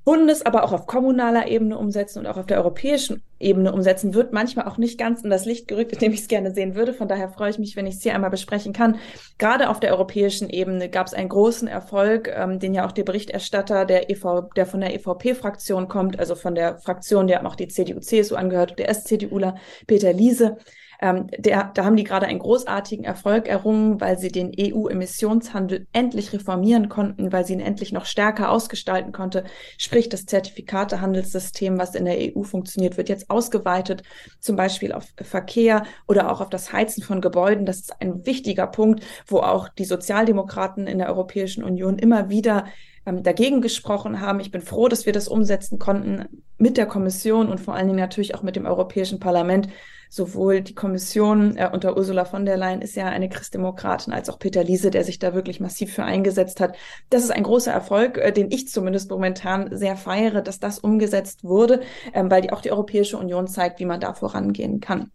Bundes-, 0.03 0.45
aber 0.45 0.63
auch 0.63 0.73
auf 0.73 0.87
kommunaler 0.87 1.47
Ebene 1.47 1.77
umsetzen 1.77 2.19
und 2.19 2.27
auch 2.27 2.37
auf 2.37 2.45
der 2.45 2.57
europäischen 2.57 3.21
Ebene 3.39 3.71
umsetzen, 3.71 4.13
wird 4.13 4.33
manchmal 4.33 4.67
auch 4.67 4.77
nicht 4.77 4.97
ganz 4.97 5.23
in 5.23 5.29
das 5.29 5.45
Licht 5.45 5.67
gerückt, 5.67 5.93
in 5.93 5.99
dem 5.99 6.13
ich 6.13 6.21
es 6.21 6.27
gerne 6.27 6.53
sehen 6.53 6.75
würde. 6.75 6.93
Von 6.93 7.07
daher 7.07 7.29
freue 7.29 7.49
ich 7.49 7.59
mich, 7.59 7.75
wenn 7.75 7.87
ich 7.87 7.95
es 7.95 8.03
hier 8.03 8.15
einmal 8.15 8.29
besprechen 8.29 8.73
kann. 8.73 8.97
Gerade 9.37 9.69
auf 9.69 9.79
der 9.79 9.91
europäischen 9.91 10.49
Ebene 10.49 10.89
gab 10.89 11.07
es 11.07 11.13
einen 11.13 11.29
großen 11.29 11.67
Erfolg, 11.67 12.31
ähm, 12.33 12.59
den 12.59 12.73
ja 12.73 12.85
auch 12.85 12.91
der 12.91 13.03
Berichterstatter, 13.03 13.85
der, 13.85 14.09
EV, 14.09 14.49
der 14.55 14.65
von 14.65 14.81
der 14.81 14.93
EVP-Fraktion 14.95 15.87
kommt, 15.87 16.19
also 16.19 16.35
von 16.35 16.55
der 16.55 16.77
Fraktion, 16.79 17.27
der 17.27 17.45
auch 17.45 17.55
die 17.55 17.67
CDU-CSU 17.67 18.35
angehört, 18.35 18.79
der 18.79 18.93
SCDUler 18.93 19.55
Peter 19.87 20.13
Liese, 20.13 20.57
ähm, 21.01 21.27
der, 21.35 21.71
da 21.73 21.83
haben 21.83 21.95
die 21.95 22.03
gerade 22.03 22.27
einen 22.27 22.37
großartigen 22.37 23.03
Erfolg 23.03 23.47
errungen, 23.47 23.99
weil 23.99 24.19
sie 24.19 24.31
den 24.31 24.51
EU-Emissionshandel 24.57 25.87
endlich 25.93 26.31
reformieren 26.31 26.89
konnten, 26.89 27.31
weil 27.31 27.43
sie 27.43 27.53
ihn 27.53 27.59
endlich 27.59 27.91
noch 27.91 28.05
stärker 28.05 28.51
ausgestalten 28.51 29.11
konnte. 29.11 29.43
Sprich, 29.79 30.09
das 30.09 30.27
Zertifikatehandelssystem, 30.27 31.79
was 31.79 31.95
in 31.95 32.05
der 32.05 32.17
EU 32.19 32.43
funktioniert, 32.43 32.97
wird 32.97 33.09
jetzt 33.09 33.31
ausgeweitet, 33.31 34.03
zum 34.39 34.55
Beispiel 34.55 34.93
auf 34.93 35.05
Verkehr 35.19 35.83
oder 36.07 36.31
auch 36.31 36.39
auf 36.39 36.49
das 36.49 36.71
Heizen 36.71 37.01
von 37.01 37.19
Gebäuden. 37.19 37.65
Das 37.65 37.79
ist 37.79 37.99
ein 37.99 38.23
wichtiger 38.27 38.67
Punkt, 38.67 39.03
wo 39.25 39.39
auch 39.39 39.69
die 39.69 39.85
Sozialdemokraten 39.85 40.85
in 40.85 40.99
der 40.99 41.09
Europäischen 41.09 41.63
Union 41.63 41.97
immer 41.97 42.29
wieder 42.29 42.65
ähm, 43.07 43.23
dagegen 43.23 43.61
gesprochen 43.61 44.21
haben. 44.21 44.39
Ich 44.39 44.51
bin 44.51 44.61
froh, 44.61 44.87
dass 44.87 45.07
wir 45.07 45.13
das 45.13 45.27
umsetzen 45.27 45.79
konnten 45.79 46.43
mit 46.59 46.77
der 46.77 46.85
Kommission 46.85 47.49
und 47.49 47.59
vor 47.59 47.73
allen 47.73 47.87
Dingen 47.87 47.99
natürlich 47.99 48.35
auch 48.35 48.43
mit 48.43 48.55
dem 48.55 48.67
Europäischen 48.67 49.19
Parlament. 49.19 49.67
Sowohl 50.13 50.59
die 50.59 50.75
Kommission 50.75 51.55
äh, 51.55 51.69
unter 51.71 51.95
Ursula 51.95 52.25
von 52.25 52.45
der 52.45 52.57
Leyen 52.57 52.81
ist 52.81 52.97
ja 52.97 53.05
eine 53.05 53.29
Christdemokratin, 53.29 54.11
als 54.11 54.29
auch 54.29 54.39
Peter 54.39 54.61
Liese, 54.61 54.91
der 54.91 55.05
sich 55.05 55.19
da 55.19 55.33
wirklich 55.33 55.61
massiv 55.61 55.93
für 55.93 56.03
eingesetzt 56.03 56.59
hat. 56.59 56.75
Das 57.09 57.23
ist 57.23 57.31
ein 57.31 57.43
großer 57.43 57.71
Erfolg, 57.71 58.17
äh, 58.17 58.33
den 58.33 58.51
ich 58.51 58.67
zumindest 58.67 59.09
momentan 59.09 59.73
sehr 59.73 59.95
feiere, 59.95 60.41
dass 60.41 60.59
das 60.59 60.79
umgesetzt 60.79 61.45
wurde, 61.45 61.79
ähm, 62.13 62.29
weil 62.29 62.41
die, 62.41 62.51
auch 62.51 62.59
die 62.59 62.71
Europäische 62.71 63.17
Union 63.17 63.47
zeigt, 63.47 63.79
wie 63.79 63.85
man 63.85 64.01
da 64.01 64.13
vorangehen 64.13 64.81
kann. 64.81 65.11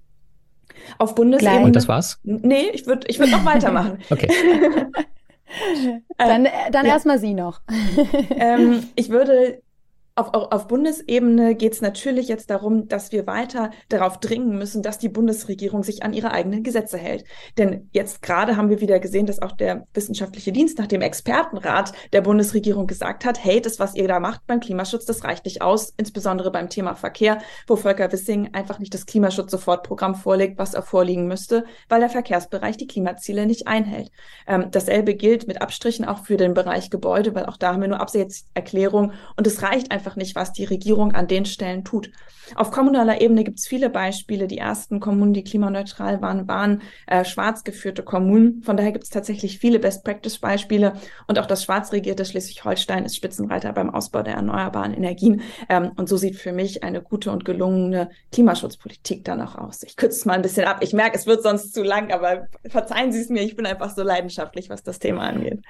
Auf 0.96 1.14
Bundesebene. 1.14 1.66
Und 1.66 1.76
das 1.76 1.88
war's? 1.88 2.18
Nee, 2.22 2.70
ich 2.72 2.86
würde 2.86 3.06
ich 3.08 3.18
würd 3.18 3.30
noch 3.30 3.44
weitermachen. 3.44 3.98
okay. 4.10 4.30
dann 6.16 6.46
äh, 6.46 6.50
dann 6.72 6.86
ja. 6.86 6.92
erstmal 6.92 7.18
Sie 7.18 7.34
noch. 7.34 7.60
ähm, 8.30 8.82
ich 8.94 9.10
würde 9.10 9.60
auf, 10.16 10.32
auf 10.32 10.66
Bundesebene 10.66 11.54
geht 11.54 11.74
es 11.74 11.82
natürlich 11.82 12.26
jetzt 12.28 12.48
darum, 12.48 12.88
dass 12.88 13.12
wir 13.12 13.26
weiter 13.26 13.70
darauf 13.90 14.18
dringen 14.18 14.56
müssen, 14.56 14.82
dass 14.82 14.98
die 14.98 15.10
Bundesregierung 15.10 15.82
sich 15.82 16.02
an 16.02 16.14
ihre 16.14 16.30
eigenen 16.30 16.62
Gesetze 16.62 16.96
hält. 16.96 17.24
Denn 17.58 17.90
jetzt 17.92 18.22
gerade 18.22 18.56
haben 18.56 18.70
wir 18.70 18.80
wieder 18.80 18.98
gesehen, 18.98 19.26
dass 19.26 19.42
auch 19.42 19.52
der 19.52 19.86
wissenschaftliche 19.92 20.52
Dienst 20.52 20.78
nach 20.78 20.86
dem 20.86 21.02
Expertenrat 21.02 21.92
der 22.14 22.22
Bundesregierung 22.22 22.86
gesagt 22.86 23.26
hat, 23.26 23.44
hey, 23.44 23.60
das, 23.60 23.78
was 23.78 23.94
ihr 23.94 24.08
da 24.08 24.18
macht 24.18 24.46
beim 24.46 24.60
Klimaschutz, 24.60 25.04
das 25.04 25.22
reicht 25.22 25.44
nicht 25.44 25.60
aus, 25.60 25.92
insbesondere 25.98 26.50
beim 26.50 26.70
Thema 26.70 26.94
Verkehr, 26.94 27.38
wo 27.66 27.76
Volker 27.76 28.10
Wissing 28.10 28.54
einfach 28.54 28.78
nicht 28.78 28.94
das 28.94 29.04
Klimaschutz-Sofortprogramm 29.04 30.14
vorlegt, 30.14 30.58
was 30.58 30.72
er 30.72 30.82
vorliegen 30.82 31.26
müsste, 31.26 31.64
weil 31.90 32.00
der 32.00 32.08
Verkehrsbereich 32.08 32.78
die 32.78 32.86
Klimaziele 32.86 33.44
nicht 33.44 33.68
einhält. 33.68 34.10
Ähm, 34.46 34.68
dasselbe 34.70 35.14
gilt 35.14 35.46
mit 35.46 35.60
Abstrichen 35.60 36.06
auch 36.06 36.24
für 36.24 36.38
den 36.38 36.54
Bereich 36.54 36.88
Gebäude, 36.88 37.34
weil 37.34 37.44
auch 37.44 37.58
da 37.58 37.74
haben 37.74 37.82
wir 37.82 37.88
nur 37.88 38.00
Absichtserklärungen 38.00 39.12
und 39.36 39.46
es 39.46 39.62
reicht 39.62 39.90
einfach 39.90 40.05
einfach 40.06 40.16
nicht, 40.16 40.36
was 40.36 40.52
die 40.52 40.64
Regierung 40.64 41.12
an 41.12 41.26
den 41.26 41.44
Stellen 41.44 41.84
tut. 41.84 42.10
Auf 42.54 42.70
kommunaler 42.70 43.20
Ebene 43.20 43.42
gibt 43.42 43.58
es 43.58 43.66
viele 43.66 43.90
Beispiele. 43.90 44.46
Die 44.46 44.58
ersten 44.58 45.00
Kommunen, 45.00 45.32
die 45.32 45.42
klimaneutral 45.42 46.22
waren, 46.22 46.46
waren 46.46 46.82
äh, 47.08 47.24
schwarz 47.24 47.64
geführte 47.64 48.04
Kommunen. 48.04 48.62
Von 48.62 48.76
daher 48.76 48.92
gibt 48.92 49.02
es 49.02 49.10
tatsächlich 49.10 49.58
viele 49.58 49.80
Best-Practice-Beispiele. 49.80 50.92
Und 51.26 51.40
auch 51.40 51.46
das 51.46 51.64
schwarz 51.64 51.92
regierte 51.92 52.24
Schleswig-Holstein 52.24 53.04
ist 53.04 53.16
Spitzenreiter 53.16 53.72
beim 53.72 53.90
Ausbau 53.90 54.22
der 54.22 54.34
erneuerbaren 54.34 54.94
Energien. 54.94 55.42
Ähm, 55.68 55.90
und 55.96 56.08
so 56.08 56.16
sieht 56.16 56.36
für 56.36 56.52
mich 56.52 56.84
eine 56.84 57.02
gute 57.02 57.32
und 57.32 57.44
gelungene 57.44 58.10
Klimaschutzpolitik 58.30 59.24
dann 59.24 59.40
auch 59.40 59.56
aus. 59.56 59.82
Ich 59.82 59.96
kürze 59.96 60.18
es 60.18 60.24
mal 60.24 60.34
ein 60.34 60.42
bisschen 60.42 60.66
ab. 60.66 60.78
Ich 60.82 60.92
merke, 60.92 61.16
es 61.16 61.26
wird 61.26 61.42
sonst 61.42 61.74
zu 61.74 61.82
lang, 61.82 62.12
aber 62.12 62.46
verzeihen 62.68 63.10
Sie 63.10 63.20
es 63.20 63.28
mir, 63.28 63.42
ich 63.42 63.56
bin 63.56 63.66
einfach 63.66 63.92
so 63.92 64.04
leidenschaftlich, 64.04 64.70
was 64.70 64.84
das 64.84 65.00
Thema 65.00 65.22
angeht. 65.22 65.60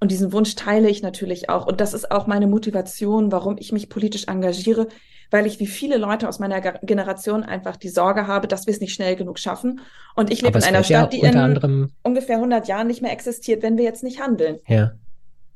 Und 0.00 0.10
diesen 0.10 0.32
Wunsch 0.32 0.54
teile 0.54 0.88
ich 0.88 1.02
natürlich 1.02 1.48
auch. 1.48 1.66
Und 1.66 1.80
das 1.80 1.94
ist 1.94 2.10
auch 2.10 2.26
meine 2.26 2.46
Motivation, 2.46 3.32
warum 3.32 3.56
ich 3.58 3.72
mich 3.72 3.88
politisch 3.88 4.24
engagiere, 4.28 4.88
weil 5.30 5.46
ich 5.46 5.58
wie 5.58 5.66
viele 5.66 5.96
Leute 5.96 6.28
aus 6.28 6.38
meiner 6.38 6.60
Generation 6.60 7.42
einfach 7.42 7.76
die 7.76 7.88
Sorge 7.88 8.26
habe, 8.26 8.46
dass 8.46 8.66
wir 8.66 8.74
es 8.74 8.80
nicht 8.80 8.94
schnell 8.94 9.16
genug 9.16 9.38
schaffen. 9.38 9.80
Und 10.14 10.30
ich 10.30 10.42
lebe 10.42 10.58
in 10.58 10.64
einer 10.64 10.84
Stadt, 10.84 11.14
ja 11.14 11.20
die 11.20 11.26
in 11.26 11.36
anderem... 11.36 11.90
ungefähr 12.02 12.36
100 12.36 12.68
Jahren 12.68 12.86
nicht 12.86 13.02
mehr 13.02 13.12
existiert, 13.12 13.62
wenn 13.62 13.76
wir 13.76 13.84
jetzt 13.84 14.04
nicht 14.04 14.20
handeln. 14.20 14.58
Ja. 14.66 14.92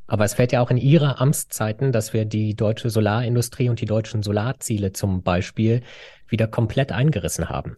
Aber 0.07 0.25
es 0.25 0.35
fällt 0.35 0.51
ja 0.51 0.61
auch 0.61 0.73
in 0.73 0.77
Ihre 0.77 1.21
Amtszeiten, 1.21 1.93
dass 1.93 2.13
wir 2.13 2.25
die 2.25 2.57
deutsche 2.57 2.91
Solarindustrie 2.91 3.69
und 3.69 3.81
die 3.81 3.85
deutschen 3.85 4.25
Solarziele 4.25 4.93
zum 4.93 5.23
Beispiel 5.23 5.83
wieder 6.27 6.49
komplett 6.49 6.91
eingerissen 6.91 7.49
haben. 7.49 7.77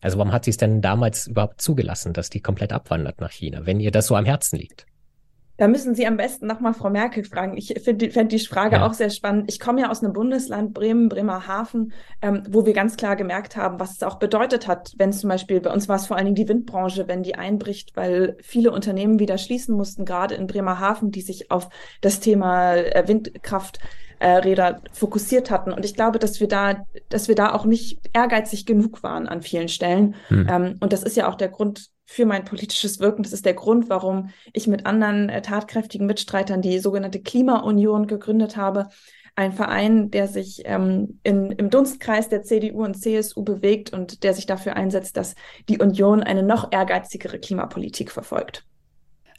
Also 0.00 0.18
warum 0.18 0.32
hat 0.32 0.44
sie 0.44 0.50
es 0.50 0.56
denn 0.56 0.82
damals 0.82 1.26
überhaupt 1.26 1.60
zugelassen, 1.60 2.12
dass 2.12 2.30
die 2.30 2.40
komplett 2.40 2.72
abwandert 2.72 3.20
nach 3.20 3.32
China, 3.32 3.64
wenn 3.64 3.80
ihr 3.80 3.90
das 3.90 4.06
so 4.06 4.14
am 4.14 4.24
Herzen 4.24 4.58
liegt? 4.58 4.86
Da 5.56 5.68
müssen 5.68 5.94
Sie 5.94 6.06
am 6.06 6.16
besten 6.16 6.46
nochmal 6.46 6.74
Frau 6.74 6.90
Merkel 6.90 7.24
fragen. 7.24 7.56
Ich 7.56 7.74
finde 7.84 8.10
fänd 8.10 8.32
die 8.32 8.40
Frage 8.40 8.76
ja. 8.76 8.86
auch 8.86 8.92
sehr 8.92 9.10
spannend. 9.10 9.44
Ich 9.48 9.60
komme 9.60 9.82
ja 9.82 9.90
aus 9.90 10.02
einem 10.02 10.12
Bundesland, 10.12 10.74
Bremen, 10.74 11.08
Bremerhaven, 11.08 11.92
ähm, 12.22 12.42
wo 12.48 12.66
wir 12.66 12.72
ganz 12.72 12.96
klar 12.96 13.14
gemerkt 13.14 13.56
haben, 13.56 13.78
was 13.78 13.92
es 13.92 14.02
auch 14.02 14.18
bedeutet 14.18 14.66
hat, 14.66 14.92
wenn 14.96 15.12
zum 15.12 15.28
Beispiel, 15.28 15.60
bei 15.60 15.72
uns 15.72 15.88
war 15.88 15.96
es 15.96 16.06
vor 16.06 16.16
allen 16.16 16.26
Dingen 16.26 16.34
die 16.34 16.48
Windbranche, 16.48 17.06
wenn 17.06 17.22
die 17.22 17.36
einbricht, 17.36 17.96
weil 17.96 18.36
viele 18.42 18.72
Unternehmen 18.72 19.20
wieder 19.20 19.38
schließen 19.38 19.76
mussten, 19.76 20.04
gerade 20.04 20.34
in 20.34 20.48
Bremerhaven, 20.48 21.12
die 21.12 21.22
sich 21.22 21.50
auf 21.50 21.68
das 22.00 22.20
Thema 22.20 22.74
äh, 22.74 23.06
Windkraft 23.06 23.78
Räder 24.20 24.80
fokussiert 24.92 25.50
hatten. 25.50 25.70
Und 25.70 25.84
ich 25.84 25.94
glaube, 25.94 26.18
dass 26.18 26.40
wir 26.40 26.48
da, 26.48 26.86
dass 27.10 27.28
wir 27.28 27.34
da 27.34 27.52
auch 27.52 27.66
nicht 27.66 28.00
ehrgeizig 28.14 28.64
genug 28.64 29.02
waren 29.02 29.28
an 29.28 29.42
vielen 29.42 29.68
Stellen. 29.68 30.14
Hm. 30.28 30.46
Ähm, 30.48 30.76
und 30.80 30.94
das 30.94 31.02
ist 31.02 31.16
ja 31.16 31.28
auch 31.28 31.34
der 31.34 31.48
Grund, 31.48 31.90
für 32.06 32.26
mein 32.26 32.44
politisches 32.44 33.00
Wirken. 33.00 33.22
Das 33.22 33.32
ist 33.32 33.46
der 33.46 33.54
Grund, 33.54 33.88
warum 33.88 34.30
ich 34.52 34.66
mit 34.66 34.86
anderen 34.86 35.28
äh, 35.28 35.42
tatkräftigen 35.42 36.06
Mitstreitern 36.06 36.62
die 36.62 36.78
sogenannte 36.78 37.20
Klimaunion 37.20 38.06
gegründet 38.06 38.56
habe. 38.56 38.88
Ein 39.36 39.52
Verein, 39.52 40.10
der 40.10 40.28
sich 40.28 40.62
ähm, 40.64 41.18
in, 41.24 41.50
im 41.50 41.70
Dunstkreis 41.70 42.28
der 42.28 42.42
CDU 42.42 42.84
und 42.84 42.94
CSU 42.94 43.42
bewegt 43.42 43.92
und 43.92 44.22
der 44.22 44.32
sich 44.34 44.46
dafür 44.46 44.76
einsetzt, 44.76 45.16
dass 45.16 45.34
die 45.68 45.78
Union 45.78 46.22
eine 46.22 46.42
noch 46.42 46.70
ehrgeizigere 46.70 47.40
Klimapolitik 47.40 48.12
verfolgt. 48.12 48.64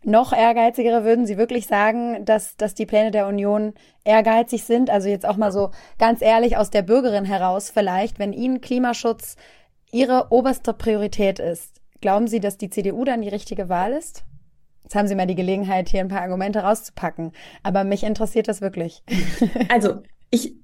Noch 0.07 0.33
ehrgeizigere 0.33 1.03
würden 1.03 1.25
Sie 1.25 1.37
wirklich 1.37 1.65
sagen, 1.65 2.25
dass, 2.25 2.55
dass 2.57 2.75
die 2.75 2.85
Pläne 2.85 3.09
der 3.09 3.25
Union 3.25 3.73
ehrgeizig 4.03 4.63
sind? 4.63 4.91
Also 4.91 5.09
jetzt 5.09 5.25
auch 5.25 5.37
mal 5.37 5.51
so 5.51 5.71
ganz 5.97 6.21
ehrlich 6.21 6.57
aus 6.57 6.69
der 6.69 6.83
Bürgerin 6.83 7.25
heraus 7.25 7.71
vielleicht, 7.71 8.19
wenn 8.19 8.31
Ihnen 8.31 8.61
Klimaschutz 8.61 9.35
Ihre 9.91 10.27
oberste 10.29 10.73
Priorität 10.73 11.39
ist, 11.39 11.74
Glauben 12.01 12.27
Sie, 12.27 12.39
dass 12.39 12.57
die 12.57 12.69
CDU 12.69 13.03
dann 13.03 13.21
die 13.21 13.29
richtige 13.29 13.69
Wahl 13.69 13.93
ist? 13.93 14.23
Jetzt 14.83 14.95
haben 14.95 15.07
Sie 15.07 15.15
mal 15.15 15.25
die 15.25 15.35
Gelegenheit, 15.35 15.89
hier 15.89 16.01
ein 16.01 16.09
paar 16.09 16.21
Argumente 16.21 16.59
rauszupacken. 16.59 17.31
Aber 17.63 17.83
mich 17.83 18.03
interessiert 18.03 18.47
das 18.47 18.61
wirklich. 18.61 19.03
Also, 19.69 20.03
ich 20.29 20.55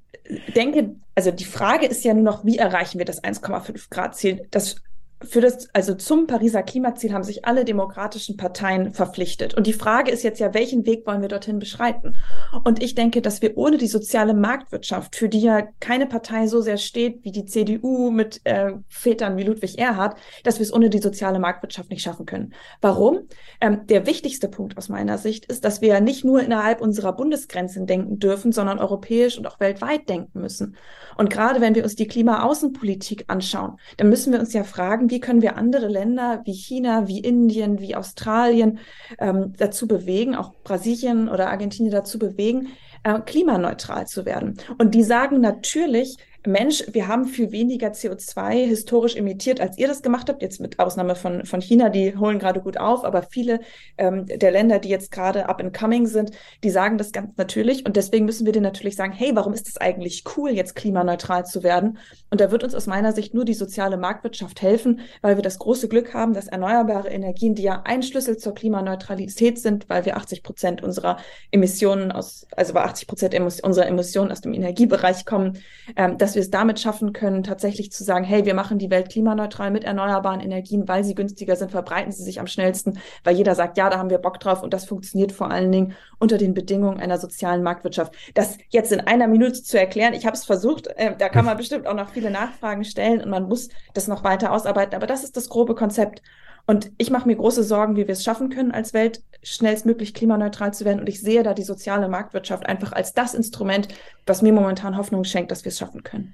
denke, 0.56 0.96
also 1.16 1.32
die 1.32 1.46
Frage 1.46 1.88
ist 1.88 2.04
ja 2.04 2.14
nur 2.14 2.24
noch, 2.24 2.46
wie 2.46 2.58
erreichen 2.58 3.00
wir 3.00 3.06
das 3.06 3.24
1,5 3.24 3.90
Grad 3.90 4.16
Ziel? 4.16 4.48
Das 4.52 4.76
für 5.24 5.42
das, 5.42 5.70
also 5.74 5.94
zum 5.94 6.28
Pariser 6.28 6.64
Klimaziel 6.64 7.14
haben 7.14 7.24
sich 7.24 7.46
alle 7.46 7.66
demokratischen 7.66 8.38
Parteien 8.38 8.94
verpflichtet. 8.94 9.54
Und 9.54 9.68
die 9.68 9.74
Frage 9.74 10.12
ist 10.12 10.24
jetzt 10.24 10.40
ja, 10.40 10.54
welchen 10.54 10.86
Weg 10.86 11.06
wollen 11.06 11.22
wir 11.22 11.30
dorthin 11.30 11.60
beschreiten? 11.60 12.16
Und 12.64 12.82
ich 12.82 12.96
denke, 12.96 13.22
dass 13.22 13.42
wir 13.42 13.58
ohne 13.58 13.78
die 13.78 13.88
soziale 13.88 14.34
Marktwirtschaft, 14.34 15.16
für 15.16 15.30
die 15.30 15.42
ja 15.42 15.68
keine 15.80 16.08
Partei 16.08 16.48
so 16.48 16.62
sehr 16.62 16.78
steht 16.78 17.24
wie 17.24 17.32
die 17.32 17.46
CDU 17.46 18.12
mit 18.12 18.42
äh, 18.46 18.74
Vätern 18.90 19.38
wie 19.38 19.44
Ludwig 19.44 19.78
Erhard, 19.78 20.18
dass 20.44 20.60
wir 20.60 20.64
es 20.64 20.74
ohne 20.74 20.90
die 20.90 21.00
soziale 21.00 21.40
Marktwirtschaft 21.40 21.90
nicht 21.90 22.02
schaffen 22.02 22.26
können. 22.26 22.54
Warum? 22.82 23.28
Ähm, 23.60 23.86
der 23.88 24.08
wichtigste 24.08 24.48
Punkt 24.48 24.78
aus 24.78 24.90
meiner 24.90 25.18
Sicht 25.18 25.46
ist, 25.46 25.66
dass 25.66 25.82
wir 25.82 26.02
nicht 26.02 26.26
nur 26.26 26.42
innerhalb 26.42 26.82
unserer 26.82 27.14
Bundesgrenzen 27.14 27.86
denken 27.86 28.20
dürfen, 28.20 28.52
sondern 28.52 28.80
europäisch 28.80 29.38
und 29.38 29.46
auch 29.48 29.60
weltweit 29.60 30.10
denken 30.10 30.42
müssen. 30.42 30.76
Und 31.18 31.30
gerade 31.30 31.62
wenn 31.62 31.76
wir 31.76 31.84
uns 31.84 31.96
die 31.96 32.08
Klimaaußenpolitik 32.08 33.26
anschauen, 33.28 33.78
dann 33.98 34.10
müssen 34.10 34.34
wir 34.34 34.40
uns 34.40 34.54
ja 34.54 34.64
fragen, 34.64 35.11
wie 35.12 35.20
können 35.20 35.42
wir 35.42 35.58
andere 35.58 35.88
Länder 35.88 36.42
wie 36.46 36.54
China, 36.54 37.08
wie 37.08 37.20
Indien, 37.20 37.80
wie 37.80 37.96
Australien 37.96 38.80
ähm, 39.20 39.54
dazu 39.58 39.88
bewegen, 39.88 40.36
auch 40.36 40.54
Brasilien 40.64 41.30
oder 41.30 41.50
Argentinien 41.50 41.92
dazu 41.92 42.18
bewegen, 42.18 42.70
äh, 43.04 43.20
klimaneutral 43.20 44.08
zu 44.08 44.26
werden. 44.26 44.58
Und 44.78 44.96
die 44.96 45.04
sagen 45.04 45.42
natürlich, 45.42 46.18
Mensch, 46.46 46.84
wir 46.92 47.08
haben 47.08 47.26
viel 47.26 47.52
weniger 47.52 47.90
CO2 47.90 48.66
historisch 48.66 49.16
emittiert, 49.16 49.62
als 49.62 49.78
ihr 49.78 49.88
das 49.88 50.02
gemacht 50.02 50.28
habt, 50.28 50.42
jetzt 50.42 50.60
mit 50.60 50.80
Ausnahme 50.80 51.16
von, 51.16 51.46
von 51.46 51.62
China, 51.62 51.90
die 51.90 52.18
holen 52.18 52.40
gerade 52.40 52.62
gut 52.62 52.80
auf, 52.80 53.06
aber 53.06 53.22
viele 53.22 53.60
ähm, 53.98 54.26
der 54.26 54.50
Länder, 54.52 54.80
die 54.80 54.90
jetzt 54.90 55.12
gerade 55.12 55.48
up 55.48 55.62
and 55.62 55.78
coming 55.78 56.08
sind, 56.08 56.32
die 56.64 56.72
sagen 56.72 56.98
das 56.98 57.12
ganz 57.12 57.38
natürlich. 57.38 57.86
Und 57.86 57.96
deswegen 57.96 58.26
müssen 58.26 58.46
wir 58.46 58.54
denen 58.54 58.64
natürlich 58.64 58.96
sagen, 58.96 59.14
hey, 59.14 59.36
warum 59.36 59.54
ist 59.54 59.68
es 59.68 59.78
eigentlich 59.78 60.24
cool, 60.36 60.50
jetzt 60.50 60.76
klimaneutral 60.76 61.46
zu 61.46 61.62
werden? 61.62 62.00
Und 62.32 62.42
da 62.42 62.52
wird 62.52 62.64
uns 62.64 62.74
aus 62.74 62.88
meiner 62.88 63.14
Sicht 63.14 63.36
nur 63.36 63.46
die 63.46 63.54
soziale 63.54 63.98
Marktwirtschaft 63.98 64.64
helfen, 64.64 65.02
weil 65.22 65.36
wir 65.36 65.44
das 65.44 65.60
große 65.60 65.90
Glück 65.90 66.14
haben, 66.16 66.34
dass 66.34 66.48
erneuerbare 66.48 67.10
Energien, 67.10 67.54
die 67.54 67.64
ja 67.64 67.84
ein 67.86 68.02
Schlüssel 68.02 68.38
zur 68.38 68.56
Klimaneutralität 68.56 69.60
sind, 69.60 69.90
weil 69.90 70.06
wir 70.06 70.18
80 70.18 70.42
Prozent 70.42 70.82
unserer 70.84 71.18
Emissionen 71.52 72.12
aus, 72.12 72.48
also 72.56 72.74
bei 72.74 72.82
80 72.82 73.08
Prozent 73.08 73.36
unserer 73.64 73.86
Emissionen 73.86 74.32
aus 74.32 74.42
dem 74.42 74.54
Energiebereich 74.54 75.26
kommen, 75.26 75.60
ähm, 75.96 76.18
dass 76.18 76.31
dass 76.32 76.36
wir 76.36 76.42
es 76.44 76.50
damit 76.50 76.80
schaffen 76.80 77.12
können, 77.12 77.44
tatsächlich 77.44 77.92
zu 77.92 78.06
sagen, 78.06 78.24
hey, 78.24 78.46
wir 78.46 78.54
machen 78.54 78.78
die 78.78 78.90
Welt 78.90 79.10
klimaneutral 79.10 79.70
mit 79.70 79.84
erneuerbaren 79.84 80.40
Energien, 80.40 80.88
weil 80.88 81.04
sie 81.04 81.14
günstiger 81.14 81.58
sind, 81.58 81.72
verbreiten 81.72 82.14
sie 82.14 82.24
sich 82.24 82.40
am 82.40 82.48
schnellsten, 82.48 83.00
weil 83.26 83.36
jeder 83.36 83.54
sagt, 83.54 83.78
ja, 83.78 83.90
da 83.90 83.98
haben 83.98 84.10
wir 84.10 84.18
Bock 84.18 84.40
drauf 84.40 84.64
und 84.64 84.74
das 84.74 84.86
funktioniert 84.86 85.34
vor 85.34 85.52
allen 85.52 85.74
Dingen 85.74 85.94
unter 86.20 86.38
den 86.38 86.54
Bedingungen 86.54 87.02
einer 87.02 87.18
sozialen 87.18 87.64
Marktwirtschaft. 87.64 88.16
Das 88.34 88.58
jetzt 88.70 88.94
in 88.94 89.02
einer 89.02 89.28
Minute 89.28 89.62
zu 89.62 89.78
erklären, 89.78 90.14
ich 90.14 90.26
habe 90.26 90.38
es 90.38 90.46
versucht, 90.46 90.88
äh, 90.96 91.18
da 91.18 91.28
kann 91.28 91.44
man 91.44 91.58
bestimmt 91.62 91.86
auch 91.86 91.96
noch 91.96 92.12
viele 92.12 92.32
Nachfragen 92.32 92.86
stellen 92.86 93.22
und 93.22 93.30
man 93.30 93.50
muss 93.50 93.68
das 93.94 94.08
noch 94.08 94.24
weiter 94.24 94.54
ausarbeiten, 94.54 94.96
aber 94.96 95.08
das 95.08 95.26
ist 95.26 95.36
das 95.36 95.50
grobe 95.50 95.76
Konzept. 95.76 96.22
Und 96.68 96.92
ich 96.98 97.12
mache 97.12 97.28
mir 97.28 97.36
große 97.36 97.64
Sorgen, 97.64 97.96
wie 97.96 98.08
wir 98.08 98.14
es 98.14 98.24
schaffen 98.24 98.50
können, 98.50 98.72
als 98.72 98.94
Welt 98.94 99.24
schnellstmöglich 99.44 100.14
klimaneutral 100.14 100.74
zu 100.74 100.86
werden. 100.86 101.00
Und 101.00 101.10
ich 101.10 101.22
sehe 101.22 101.44
da 101.44 101.54
die 101.54 101.64
soziale 101.64 102.08
Marktwirtschaft 102.08 102.66
einfach 102.66 102.92
als 102.92 103.14
das 103.14 103.34
Instrument, 103.34 103.88
was 104.26 104.42
mir 104.42 104.54
momentan 104.54 104.98
Hoffnung 104.98 105.24
schenkt, 105.24 105.52
dass 105.52 105.66
wir 105.66 105.70
es 105.70 105.80
schaffen 105.80 106.04
können. 106.04 106.34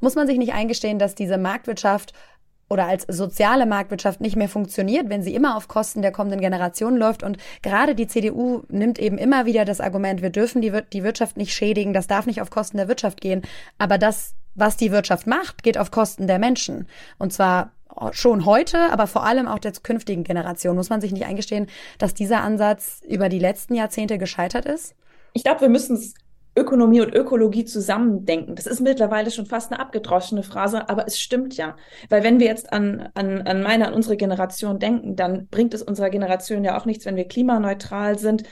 Muss 0.00 0.14
man 0.14 0.26
sich 0.26 0.38
nicht 0.38 0.52
eingestehen, 0.52 0.98
dass 0.98 1.14
diese 1.14 1.38
Marktwirtschaft 1.38 2.12
oder 2.68 2.86
als 2.86 3.04
soziale 3.08 3.64
Marktwirtschaft 3.64 4.20
nicht 4.20 4.36
mehr 4.36 4.48
funktioniert, 4.48 5.08
wenn 5.08 5.22
sie 5.22 5.34
immer 5.34 5.56
auf 5.56 5.68
Kosten 5.68 6.02
der 6.02 6.12
kommenden 6.12 6.40
Generation 6.40 6.96
läuft. 6.96 7.22
Und 7.22 7.38
gerade 7.62 7.94
die 7.94 8.08
CDU 8.08 8.62
nimmt 8.68 8.98
eben 8.98 9.18
immer 9.18 9.46
wieder 9.46 9.64
das 9.64 9.80
Argument, 9.80 10.20
wir 10.20 10.30
dürfen 10.30 10.60
die, 10.60 10.72
die 10.92 11.04
Wirtschaft 11.04 11.36
nicht 11.36 11.54
schädigen, 11.54 11.92
das 11.92 12.08
darf 12.08 12.26
nicht 12.26 12.40
auf 12.40 12.50
Kosten 12.50 12.76
der 12.76 12.88
Wirtschaft 12.88 13.20
gehen. 13.20 13.42
Aber 13.78 13.98
das, 13.98 14.34
was 14.54 14.76
die 14.76 14.90
Wirtschaft 14.90 15.26
macht, 15.26 15.62
geht 15.62 15.78
auf 15.78 15.90
Kosten 15.90 16.26
der 16.26 16.38
Menschen. 16.38 16.88
Und 17.18 17.32
zwar 17.32 17.70
schon 18.12 18.44
heute, 18.44 18.92
aber 18.92 19.06
vor 19.06 19.24
allem 19.24 19.48
auch 19.48 19.58
der 19.58 19.72
künftigen 19.72 20.24
Generation. 20.24 20.76
Muss 20.76 20.90
man 20.90 21.00
sich 21.00 21.12
nicht 21.12 21.26
eingestehen, 21.26 21.66
dass 21.98 22.14
dieser 22.14 22.42
Ansatz 22.42 23.00
über 23.08 23.28
die 23.28 23.38
letzten 23.38 23.74
Jahrzehnte 23.74 24.18
gescheitert 24.18 24.66
ist? 24.66 24.94
Ich 25.32 25.44
glaube, 25.44 25.62
wir 25.62 25.68
müssen 25.68 25.98
Ökonomie 26.56 27.02
und 27.02 27.14
Ökologie 27.14 27.66
zusammendenken. 27.66 28.54
Das 28.54 28.66
ist 28.66 28.80
mittlerweile 28.80 29.30
schon 29.30 29.44
fast 29.44 29.70
eine 29.70 29.80
abgedroschene 29.80 30.42
Phrase, 30.42 30.88
aber 30.88 31.06
es 31.06 31.20
stimmt 31.20 31.56
ja. 31.56 31.76
Weil 32.08 32.22
wenn 32.22 32.40
wir 32.40 32.46
jetzt 32.46 32.72
an, 32.72 33.10
an, 33.14 33.42
an 33.42 33.62
meine, 33.62 33.88
an 33.88 33.94
unsere 33.94 34.16
Generation 34.16 34.78
denken, 34.78 35.16
dann 35.16 35.48
bringt 35.48 35.74
es 35.74 35.82
unserer 35.82 36.08
Generation 36.08 36.64
ja 36.64 36.78
auch 36.78 36.86
nichts, 36.86 37.04
wenn 37.04 37.16
wir 37.16 37.28
klimaneutral 37.28 38.18
sind 38.18 38.44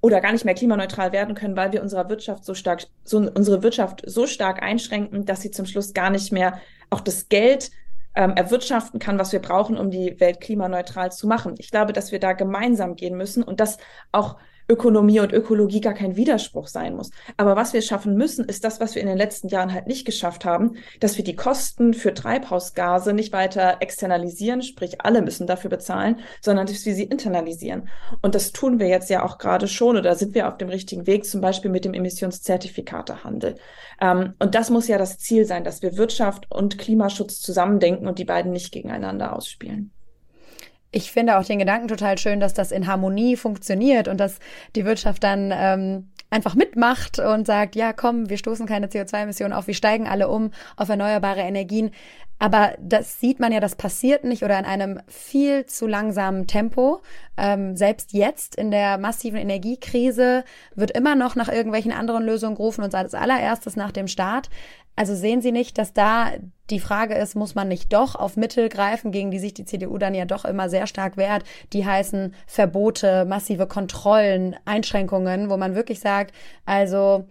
oder 0.00 0.20
gar 0.20 0.30
nicht 0.30 0.44
mehr 0.44 0.54
klimaneutral 0.54 1.10
werden 1.10 1.34
können, 1.34 1.56
weil 1.56 1.72
wir 1.72 1.82
unserer 1.82 2.08
Wirtschaft 2.08 2.44
so 2.44 2.54
stark, 2.54 2.84
so, 3.02 3.18
unsere 3.18 3.64
Wirtschaft 3.64 4.02
so 4.06 4.28
stark 4.28 4.62
einschränken, 4.62 5.24
dass 5.24 5.42
sie 5.42 5.50
zum 5.50 5.66
Schluss 5.66 5.92
gar 5.92 6.10
nicht 6.10 6.30
mehr 6.30 6.60
auch 6.90 7.00
das 7.00 7.28
Geld 7.28 7.72
ähm, 8.18 8.32
erwirtschaften 8.34 8.98
kann, 8.98 9.16
was 9.16 9.32
wir 9.32 9.40
brauchen, 9.40 9.78
um 9.78 9.90
die 9.92 10.18
Welt 10.18 10.40
klimaneutral 10.40 11.12
zu 11.12 11.28
machen. 11.28 11.54
Ich 11.58 11.70
glaube, 11.70 11.92
dass 11.92 12.10
wir 12.10 12.18
da 12.18 12.32
gemeinsam 12.32 12.96
gehen 12.96 13.16
müssen 13.16 13.44
und 13.44 13.60
dass 13.60 13.78
auch 14.10 14.38
Ökonomie 14.70 15.20
und 15.20 15.32
Ökologie 15.32 15.80
gar 15.80 15.94
kein 15.94 16.16
Widerspruch 16.16 16.68
sein 16.68 16.94
muss. 16.94 17.10
Aber 17.36 17.56
was 17.56 17.72
wir 17.72 17.80
schaffen 17.80 18.14
müssen, 18.14 18.44
ist 18.44 18.64
das, 18.64 18.80
was 18.80 18.94
wir 18.94 19.02
in 19.02 19.08
den 19.08 19.16
letzten 19.16 19.48
Jahren 19.48 19.72
halt 19.72 19.86
nicht 19.86 20.04
geschafft 20.04 20.44
haben, 20.44 20.76
dass 21.00 21.16
wir 21.16 21.24
die 21.24 21.36
Kosten 21.36 21.94
für 21.94 22.12
Treibhausgase 22.12 23.12
nicht 23.12 23.32
weiter 23.32 23.78
externalisieren, 23.80 24.62
sprich 24.62 25.00
alle 25.00 25.22
müssen 25.22 25.46
dafür 25.46 25.70
bezahlen, 25.70 26.20
sondern 26.40 26.66
dass 26.66 26.84
wir 26.84 26.94
sie 26.94 27.04
internalisieren. 27.04 27.88
Und 28.20 28.34
das 28.34 28.52
tun 28.52 28.78
wir 28.78 28.88
jetzt 28.88 29.10
ja 29.10 29.24
auch 29.24 29.38
gerade 29.38 29.68
schon 29.68 29.96
oder 29.96 30.14
sind 30.14 30.34
wir 30.34 30.48
auf 30.48 30.58
dem 30.58 30.68
richtigen 30.68 31.06
Weg, 31.06 31.24
zum 31.24 31.40
Beispiel 31.40 31.70
mit 31.70 31.84
dem 31.84 31.94
Emissionszertifikatehandel. 31.94 33.56
Ähm, 34.00 34.34
und 34.38 34.54
das 34.54 34.70
muss 34.70 34.88
ja 34.88 34.98
das 34.98 35.18
Ziel 35.18 35.44
sein, 35.44 35.64
dass 35.64 35.82
wir 35.82 35.96
Wirtschaft 35.96 36.46
und 36.50 36.78
Klimaschutz 36.78 37.40
zusammendenken 37.40 38.06
und 38.06 38.18
die 38.18 38.24
beiden 38.24 38.52
nicht 38.52 38.72
gegeneinander 38.72 39.34
ausspielen 39.34 39.92
ich 40.90 41.12
finde 41.12 41.38
auch 41.38 41.44
den 41.44 41.58
Gedanken 41.58 41.88
total 41.88 42.18
schön, 42.18 42.40
dass 42.40 42.54
das 42.54 42.72
in 42.72 42.86
Harmonie 42.86 43.36
funktioniert 43.36 44.08
und 44.08 44.18
dass 44.18 44.38
die 44.74 44.84
Wirtschaft 44.84 45.22
dann 45.22 45.52
ähm, 45.54 46.08
einfach 46.30 46.54
mitmacht 46.54 47.18
und 47.18 47.46
sagt, 47.46 47.76
ja, 47.76 47.92
komm, 47.92 48.28
wir 48.28 48.38
stoßen 48.38 48.66
keine 48.66 48.86
CO2-Emissionen 48.86 49.52
auf, 49.52 49.66
wir 49.66 49.74
steigen 49.74 50.06
alle 50.06 50.28
um 50.28 50.50
auf 50.76 50.88
erneuerbare 50.88 51.40
Energien. 51.40 51.90
Aber 52.40 52.74
das 52.80 53.18
sieht 53.18 53.40
man 53.40 53.50
ja, 53.50 53.58
das 53.58 53.74
passiert 53.74 54.22
nicht 54.22 54.44
oder 54.44 54.58
in 54.58 54.64
einem 54.64 55.00
viel 55.08 55.66
zu 55.66 55.88
langsamen 55.88 56.46
Tempo. 56.46 57.00
Ähm, 57.36 57.76
selbst 57.76 58.12
jetzt 58.12 58.54
in 58.54 58.70
der 58.70 58.96
massiven 58.96 59.40
Energiekrise 59.40 60.44
wird 60.74 60.92
immer 60.92 61.16
noch 61.16 61.34
nach 61.34 61.48
irgendwelchen 61.48 61.90
anderen 61.90 62.24
Lösungen 62.24 62.54
gerufen 62.54 62.84
und 62.84 62.94
als 62.94 63.14
allererstes 63.14 63.74
nach 63.74 63.90
dem 63.90 64.06
Staat. 64.06 64.50
Also 64.98 65.14
sehen 65.14 65.40
Sie 65.42 65.52
nicht, 65.52 65.78
dass 65.78 65.92
da 65.92 66.32
die 66.70 66.80
Frage 66.80 67.14
ist, 67.14 67.36
muss 67.36 67.54
man 67.54 67.68
nicht 67.68 67.92
doch 67.92 68.16
auf 68.16 68.36
Mittel 68.36 68.68
greifen, 68.68 69.12
gegen 69.12 69.30
die 69.30 69.38
sich 69.38 69.54
die 69.54 69.64
CDU 69.64 69.96
dann 69.96 70.12
ja 70.12 70.24
doch 70.24 70.44
immer 70.44 70.68
sehr 70.68 70.88
stark 70.88 71.16
wehrt, 71.16 71.44
die 71.72 71.86
heißen 71.86 72.34
Verbote, 72.48 73.24
massive 73.24 73.68
Kontrollen, 73.68 74.56
Einschränkungen, 74.64 75.50
wo 75.50 75.56
man 75.56 75.76
wirklich 75.76 76.00
sagt, 76.00 76.34
also 76.66 77.26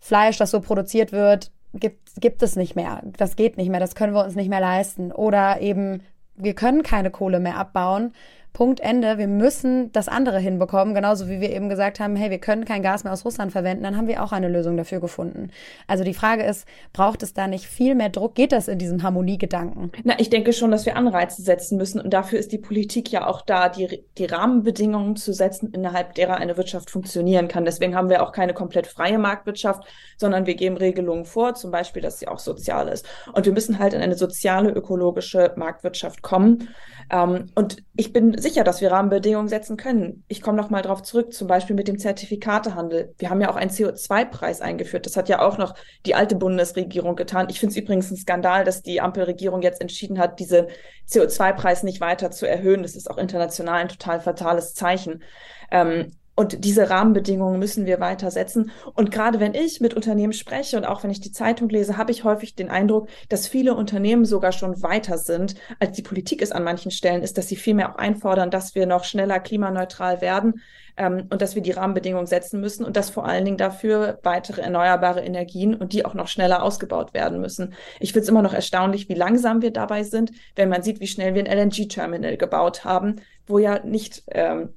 Fleisch, 0.00 0.36
das 0.38 0.50
so 0.50 0.60
produziert 0.60 1.12
wird, 1.12 1.52
gibt, 1.74 2.20
gibt 2.20 2.42
es 2.42 2.56
nicht 2.56 2.74
mehr. 2.74 3.00
Das 3.16 3.36
geht 3.36 3.56
nicht 3.56 3.70
mehr, 3.70 3.78
das 3.78 3.94
können 3.94 4.14
wir 4.14 4.24
uns 4.24 4.34
nicht 4.34 4.50
mehr 4.50 4.58
leisten. 4.58 5.12
Oder 5.12 5.60
eben, 5.60 6.02
wir 6.34 6.56
können 6.56 6.82
keine 6.82 7.12
Kohle 7.12 7.38
mehr 7.38 7.56
abbauen 7.56 8.14
Punkt 8.52 8.80
Ende. 8.80 9.16
Wir 9.16 9.28
müssen 9.28 9.90
das 9.92 10.08
andere 10.08 10.38
hinbekommen, 10.38 10.94
genauso 10.94 11.28
wie 11.28 11.40
wir 11.40 11.50
eben 11.50 11.68
gesagt 11.68 12.00
haben, 12.00 12.16
hey, 12.16 12.30
wir 12.30 12.38
können 12.38 12.64
kein 12.64 12.82
Gas 12.82 13.04
mehr 13.04 13.12
aus 13.12 13.24
Russland 13.24 13.52
verwenden, 13.52 13.84
dann 13.84 13.96
haben 13.96 14.08
wir 14.08 14.22
auch 14.22 14.32
eine 14.32 14.48
Lösung 14.48 14.76
dafür 14.76 15.00
gefunden. 15.00 15.50
Also 15.86 16.04
die 16.04 16.14
Frage 16.14 16.42
ist, 16.42 16.66
braucht 16.92 17.22
es 17.22 17.32
da 17.32 17.46
nicht 17.46 17.66
viel 17.66 17.94
mehr 17.94 18.10
Druck? 18.10 18.34
Geht 18.34 18.52
das 18.52 18.68
in 18.68 18.78
diesem 18.78 19.02
Harmoniegedanken? 19.02 19.92
Na, 20.04 20.18
ich 20.18 20.28
denke 20.28 20.52
schon, 20.52 20.70
dass 20.70 20.84
wir 20.84 20.96
Anreize 20.96 21.40
setzen 21.40 21.78
müssen 21.78 22.00
und 22.00 22.12
dafür 22.12 22.38
ist 22.38 22.52
die 22.52 22.58
Politik 22.58 23.10
ja 23.10 23.26
auch 23.26 23.40
da, 23.40 23.68
die, 23.68 24.04
die 24.18 24.26
Rahmenbedingungen 24.26 25.16
zu 25.16 25.32
setzen, 25.32 25.70
innerhalb 25.72 26.14
derer 26.14 26.36
eine 26.36 26.56
Wirtschaft 26.56 26.90
funktionieren 26.90 27.48
kann. 27.48 27.64
Deswegen 27.64 27.94
haben 27.94 28.10
wir 28.10 28.22
auch 28.22 28.32
keine 28.32 28.52
komplett 28.52 28.86
freie 28.86 29.18
Marktwirtschaft, 29.18 29.84
sondern 30.18 30.46
wir 30.46 30.54
geben 30.54 30.76
Regelungen 30.76 31.24
vor, 31.24 31.54
zum 31.54 31.70
Beispiel, 31.70 32.02
dass 32.02 32.18
sie 32.18 32.28
auch 32.28 32.38
sozial 32.38 32.88
ist. 32.88 33.06
Und 33.32 33.46
wir 33.46 33.52
müssen 33.52 33.78
halt 33.78 33.94
in 33.94 34.02
eine 34.02 34.14
soziale, 34.14 34.70
ökologische 34.70 35.52
Marktwirtschaft 35.56 36.22
kommen. 36.22 36.68
Ähm, 37.10 37.46
und 37.54 37.82
ich 37.96 38.12
bin 38.12 38.36
sicher, 38.42 38.64
dass 38.64 38.80
wir 38.80 38.90
Rahmenbedingungen 38.90 39.48
setzen 39.48 39.76
können. 39.76 40.24
Ich 40.28 40.42
komme 40.42 40.56
noch 40.56 40.70
mal 40.70 40.82
darauf 40.82 41.02
zurück, 41.02 41.32
zum 41.32 41.48
Beispiel 41.48 41.76
mit 41.76 41.88
dem 41.88 41.98
Zertifikatehandel. 41.98 43.14
Wir 43.18 43.30
haben 43.30 43.40
ja 43.40 43.50
auch 43.50 43.56
einen 43.56 43.70
CO2-Preis 43.70 44.60
eingeführt. 44.60 45.06
Das 45.06 45.16
hat 45.16 45.28
ja 45.28 45.40
auch 45.40 45.58
noch 45.58 45.74
die 46.04 46.14
alte 46.14 46.36
Bundesregierung 46.36 47.16
getan. 47.16 47.46
Ich 47.48 47.60
finde 47.60 47.72
es 47.72 47.76
übrigens 47.76 48.10
ein 48.10 48.16
Skandal, 48.16 48.64
dass 48.64 48.82
die 48.82 49.00
Ampelregierung 49.00 49.62
jetzt 49.62 49.80
entschieden 49.80 50.18
hat, 50.18 50.40
diesen 50.40 50.66
CO2-Preis 51.08 51.82
nicht 51.82 52.00
weiter 52.00 52.30
zu 52.30 52.46
erhöhen. 52.46 52.82
Das 52.82 52.96
ist 52.96 53.10
auch 53.10 53.18
international 53.18 53.80
ein 53.80 53.88
total 53.88 54.20
fatales 54.20 54.74
Zeichen. 54.74 55.22
Ähm, 55.70 56.12
und 56.34 56.64
diese 56.64 56.88
Rahmenbedingungen 56.88 57.58
müssen 57.58 57.84
wir 57.84 58.00
weiter 58.00 58.30
setzen. 58.30 58.70
Und 58.94 59.10
gerade 59.10 59.38
wenn 59.38 59.54
ich 59.54 59.80
mit 59.80 59.94
Unternehmen 59.94 60.32
spreche 60.32 60.78
und 60.78 60.86
auch 60.86 61.02
wenn 61.02 61.10
ich 61.10 61.20
die 61.20 61.32
Zeitung 61.32 61.68
lese, 61.68 61.98
habe 61.98 62.10
ich 62.10 62.24
häufig 62.24 62.54
den 62.54 62.70
Eindruck, 62.70 63.08
dass 63.28 63.46
viele 63.46 63.74
Unternehmen 63.74 64.24
sogar 64.24 64.52
schon 64.52 64.82
weiter 64.82 65.18
sind, 65.18 65.56
als 65.78 65.92
die 65.92 66.02
Politik 66.02 66.40
es 66.40 66.52
an 66.52 66.64
manchen 66.64 66.90
Stellen 66.90 67.22
ist, 67.22 67.36
dass 67.36 67.48
sie 67.48 67.56
vielmehr 67.56 67.92
auch 67.92 67.98
einfordern, 67.98 68.50
dass 68.50 68.74
wir 68.74 68.86
noch 68.86 69.04
schneller 69.04 69.40
klimaneutral 69.40 70.22
werden 70.22 70.62
ähm, 70.96 71.26
und 71.30 71.42
dass 71.42 71.54
wir 71.54 71.62
die 71.62 71.70
Rahmenbedingungen 71.72 72.26
setzen 72.26 72.60
müssen 72.60 72.84
und 72.84 72.96
dass 72.96 73.10
vor 73.10 73.26
allen 73.26 73.44
Dingen 73.44 73.58
dafür 73.58 74.18
weitere 74.22 74.62
erneuerbare 74.62 75.20
Energien 75.20 75.74
und 75.74 75.92
die 75.92 76.06
auch 76.06 76.14
noch 76.14 76.28
schneller 76.28 76.62
ausgebaut 76.62 77.12
werden 77.12 77.40
müssen. 77.40 77.74
Ich 78.00 78.12
finde 78.12 78.24
es 78.24 78.28
immer 78.30 78.42
noch 78.42 78.54
erstaunlich, 78.54 79.10
wie 79.10 79.14
langsam 79.14 79.60
wir 79.60 79.70
dabei 79.70 80.02
sind, 80.02 80.32
wenn 80.56 80.70
man 80.70 80.82
sieht, 80.82 81.00
wie 81.00 81.06
schnell 81.06 81.34
wir 81.34 81.44
ein 81.44 81.58
LNG-Terminal 81.58 82.38
gebaut 82.38 82.84
haben, 82.84 83.16
wo 83.46 83.58
ja 83.58 83.80
nicht 83.84 84.22
ähm, 84.28 84.70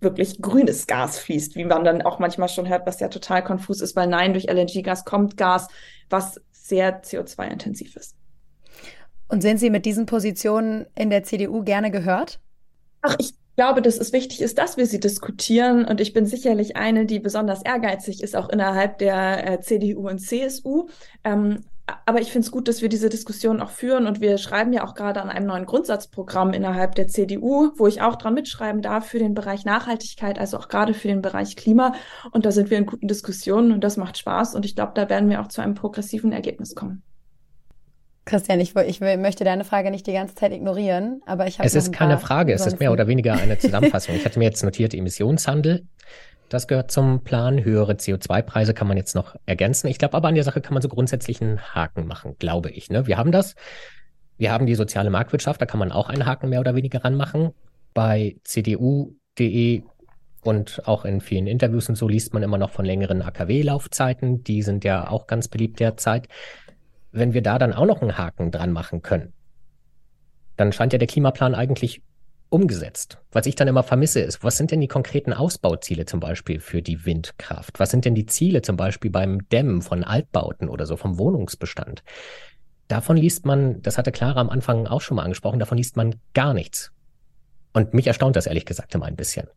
wirklich 0.00 0.40
grünes 0.40 0.86
Gas 0.86 1.18
fließt, 1.18 1.56
wie 1.56 1.64
man 1.64 1.84
dann 1.84 2.02
auch 2.02 2.18
manchmal 2.18 2.48
schon 2.48 2.68
hört, 2.68 2.86
was 2.86 3.00
ja 3.00 3.08
total 3.08 3.42
konfus 3.42 3.80
ist, 3.80 3.96
weil 3.96 4.06
nein, 4.06 4.32
durch 4.32 4.46
LNG-Gas 4.48 5.04
kommt 5.04 5.36
Gas, 5.36 5.68
was 6.08 6.40
sehr 6.52 7.02
CO2-intensiv 7.02 7.96
ist. 7.96 8.16
Und 9.28 9.40
sind 9.40 9.58
Sie 9.58 9.70
mit 9.70 9.84
diesen 9.86 10.06
Positionen 10.06 10.86
in 10.94 11.10
der 11.10 11.24
CDU 11.24 11.64
gerne 11.64 11.90
gehört? 11.90 12.38
Ach, 13.02 13.16
ich 13.18 13.34
glaube, 13.56 13.82
dass 13.82 13.98
es 13.98 14.12
wichtig 14.12 14.40
ist, 14.40 14.58
dass 14.58 14.76
wir 14.76 14.86
sie 14.86 15.00
diskutieren. 15.00 15.84
Und 15.84 16.00
ich 16.00 16.12
bin 16.12 16.26
sicherlich 16.26 16.76
eine, 16.76 17.06
die 17.06 17.18
besonders 17.18 17.62
ehrgeizig 17.62 18.22
ist, 18.22 18.36
auch 18.36 18.48
innerhalb 18.48 18.98
der 18.98 19.50
äh, 19.50 19.60
CDU 19.60 20.08
und 20.08 20.18
CSU. 20.18 20.88
Ähm, 21.24 21.64
aber 22.04 22.20
ich 22.20 22.32
finde 22.32 22.46
es 22.46 22.50
gut, 22.50 22.66
dass 22.66 22.82
wir 22.82 22.88
diese 22.88 23.08
Diskussion 23.08 23.60
auch 23.60 23.70
führen 23.70 24.06
und 24.06 24.20
wir 24.20 24.38
schreiben 24.38 24.72
ja 24.72 24.84
auch 24.84 24.94
gerade 24.94 25.22
an 25.22 25.30
einem 25.30 25.46
neuen 25.46 25.66
Grundsatzprogramm 25.66 26.52
innerhalb 26.52 26.96
der 26.96 27.06
CDU, 27.06 27.70
wo 27.76 27.86
ich 27.86 28.02
auch 28.02 28.16
dran 28.16 28.34
mitschreiben 28.34 28.82
darf 28.82 29.06
für 29.06 29.20
den 29.20 29.34
Bereich 29.34 29.64
Nachhaltigkeit, 29.64 30.38
also 30.38 30.58
auch 30.58 30.68
gerade 30.68 30.94
für 30.94 31.08
den 31.08 31.22
Bereich 31.22 31.54
Klima. 31.54 31.94
Und 32.32 32.44
da 32.44 32.50
sind 32.50 32.70
wir 32.70 32.78
in 32.78 32.86
guten 32.86 33.06
Diskussionen 33.06 33.70
und 33.72 33.84
das 33.84 33.96
macht 33.96 34.18
Spaß 34.18 34.56
und 34.56 34.64
ich 34.64 34.74
glaube, 34.74 34.92
da 34.94 35.08
werden 35.08 35.30
wir 35.30 35.40
auch 35.40 35.48
zu 35.48 35.60
einem 35.60 35.74
progressiven 35.74 36.32
Ergebnis 36.32 36.74
kommen. 36.74 37.02
Christian, 38.24 38.58
ich, 38.58 38.74
ich 38.74 39.00
möchte 39.00 39.44
deine 39.44 39.62
Frage 39.62 39.92
nicht 39.92 40.08
die 40.08 40.12
ganze 40.12 40.34
Zeit 40.34 40.52
ignorieren, 40.52 41.22
aber 41.26 41.46
ich 41.46 41.60
habe. 41.60 41.68
Es 41.68 41.76
ist 41.76 41.92
keine 41.92 42.18
Frage, 42.18 42.52
es 42.52 42.66
ist 42.66 42.80
mehr 42.80 42.90
oder 42.90 43.06
weniger 43.06 43.34
eine 43.34 43.56
Zusammenfassung. 43.60 44.16
ich 44.16 44.24
hatte 44.24 44.40
mir 44.40 44.46
jetzt 44.46 44.64
notiert 44.64 44.92
Emissionshandel, 44.92 45.86
das 46.48 46.68
gehört 46.68 46.90
zum 46.90 47.22
Plan. 47.24 47.62
Höhere 47.62 47.94
CO2-Preise 47.94 48.74
kann 48.74 48.88
man 48.88 48.96
jetzt 48.96 49.14
noch 49.14 49.36
ergänzen. 49.46 49.88
Ich 49.88 49.98
glaube 49.98 50.14
aber 50.14 50.28
an 50.28 50.34
der 50.34 50.44
Sache 50.44 50.60
kann 50.60 50.74
man 50.74 50.82
so 50.82 50.88
grundsätzlich 50.88 51.40
einen 51.40 51.60
Haken 51.74 52.06
machen, 52.06 52.36
glaube 52.38 52.70
ich. 52.70 52.90
Ne? 52.90 53.06
Wir 53.06 53.18
haben 53.18 53.32
das. 53.32 53.54
Wir 54.38 54.52
haben 54.52 54.66
die 54.66 54.74
soziale 54.74 55.10
Marktwirtschaft, 55.10 55.60
da 55.60 55.66
kann 55.66 55.80
man 55.80 55.92
auch 55.92 56.08
einen 56.10 56.26
Haken 56.26 56.50
mehr 56.50 56.60
oder 56.60 56.74
weniger 56.74 57.04
ranmachen. 57.04 57.52
Bei 57.94 58.36
cdu.de 58.44 59.82
und 60.42 60.82
auch 60.86 61.04
in 61.04 61.20
vielen 61.20 61.46
Interviews 61.46 61.88
und 61.88 61.96
so 61.96 62.06
liest 62.06 62.34
man 62.34 62.42
immer 62.42 62.58
noch 62.58 62.70
von 62.70 62.84
längeren 62.84 63.22
AKW-Laufzeiten. 63.22 64.44
Die 64.44 64.62
sind 64.62 64.84
ja 64.84 65.10
auch 65.10 65.26
ganz 65.26 65.48
beliebt 65.48 65.80
derzeit. 65.80 66.28
Wenn 67.12 67.32
wir 67.32 67.42
da 67.42 67.58
dann 67.58 67.72
auch 67.72 67.86
noch 67.86 68.02
einen 68.02 68.18
Haken 68.18 68.50
dran 68.50 68.72
machen 68.72 69.02
können, 69.02 69.32
dann 70.56 70.72
scheint 70.72 70.92
ja 70.92 70.98
der 70.98 71.08
Klimaplan 71.08 71.54
eigentlich 71.54 72.02
umgesetzt. 72.48 73.18
Was 73.32 73.46
ich 73.46 73.54
dann 73.54 73.68
immer 73.68 73.82
vermisse, 73.82 74.20
ist, 74.20 74.44
was 74.44 74.56
sind 74.56 74.70
denn 74.70 74.80
die 74.80 74.88
konkreten 74.88 75.32
Ausbauziele 75.32 76.06
zum 76.06 76.20
Beispiel 76.20 76.60
für 76.60 76.82
die 76.82 77.04
Windkraft? 77.04 77.78
Was 77.78 77.90
sind 77.90 78.04
denn 78.04 78.14
die 78.14 78.26
Ziele 78.26 78.62
zum 78.62 78.76
Beispiel 78.76 79.10
beim 79.10 79.48
Dämmen 79.48 79.82
von 79.82 80.04
Altbauten 80.04 80.68
oder 80.68 80.86
so 80.86 80.96
vom 80.96 81.18
Wohnungsbestand? 81.18 82.02
Davon 82.88 83.16
liest 83.16 83.46
man, 83.46 83.82
das 83.82 83.98
hatte 83.98 84.12
Clara 84.12 84.40
am 84.40 84.50
Anfang 84.50 84.86
auch 84.86 85.00
schon 85.00 85.16
mal 85.16 85.24
angesprochen, 85.24 85.58
davon 85.58 85.78
liest 85.78 85.96
man 85.96 86.14
gar 86.34 86.54
nichts. 86.54 86.92
Und 87.72 87.94
mich 87.94 88.06
erstaunt 88.06 88.36
das 88.36 88.46
ehrlich 88.46 88.64
gesagt 88.64 88.94
immer 88.94 89.06
ein 89.06 89.16
bisschen. 89.16 89.48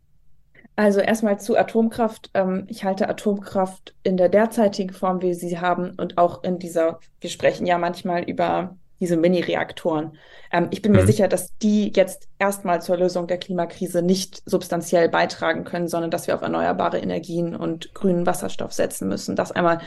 Also 0.80 1.02
erstmal 1.02 1.38
zu 1.40 1.58
Atomkraft. 1.58 2.32
Ähm, 2.34 2.64
ich 2.70 2.86
halte 2.86 3.10
Atomkraft 3.10 3.96
in 4.04 4.16
der 4.16 4.30
derzeitigen 4.30 4.94
Form, 4.94 5.22
wie 5.22 5.28
wir 5.28 5.36
sie 5.36 5.60
haben, 5.60 5.92
und 5.98 6.18
auch 6.18 6.42
in 6.44 6.58
dieser, 6.58 7.02
wir 7.20 7.30
sprechen 7.30 7.66
ja 7.66 7.78
manchmal 7.78 8.24
über 8.24 8.78
diese 9.02 9.18
Mini-Reaktoren. 9.18 10.16
Ähm, 10.54 10.68
ich 10.72 10.82
bin 10.82 10.94
mhm. 10.94 11.00
mir 11.00 11.06
sicher, 11.06 11.28
dass 11.28 11.58
die 11.58 11.92
jetzt 11.94 12.29
erstmal 12.40 12.82
zur 12.82 12.98
Lösung 12.98 13.28
der 13.28 13.38
Klimakrise 13.38 14.02
nicht 14.02 14.42
substanziell 14.46 15.10
beitragen 15.10 15.66
können, 15.66 15.88
sondern 15.88 16.10
dass 16.10 16.26
wir 16.26 16.36
auf 16.36 16.42
erneuerbare 16.42 17.00
Energien 17.00 17.56
und 17.56 17.94
grünen 17.94 18.26
Wasserstoff 18.26 18.74
setzen 18.74 19.08
müssen. 19.08 19.36
Das 19.36 19.52
einmal 19.52 19.80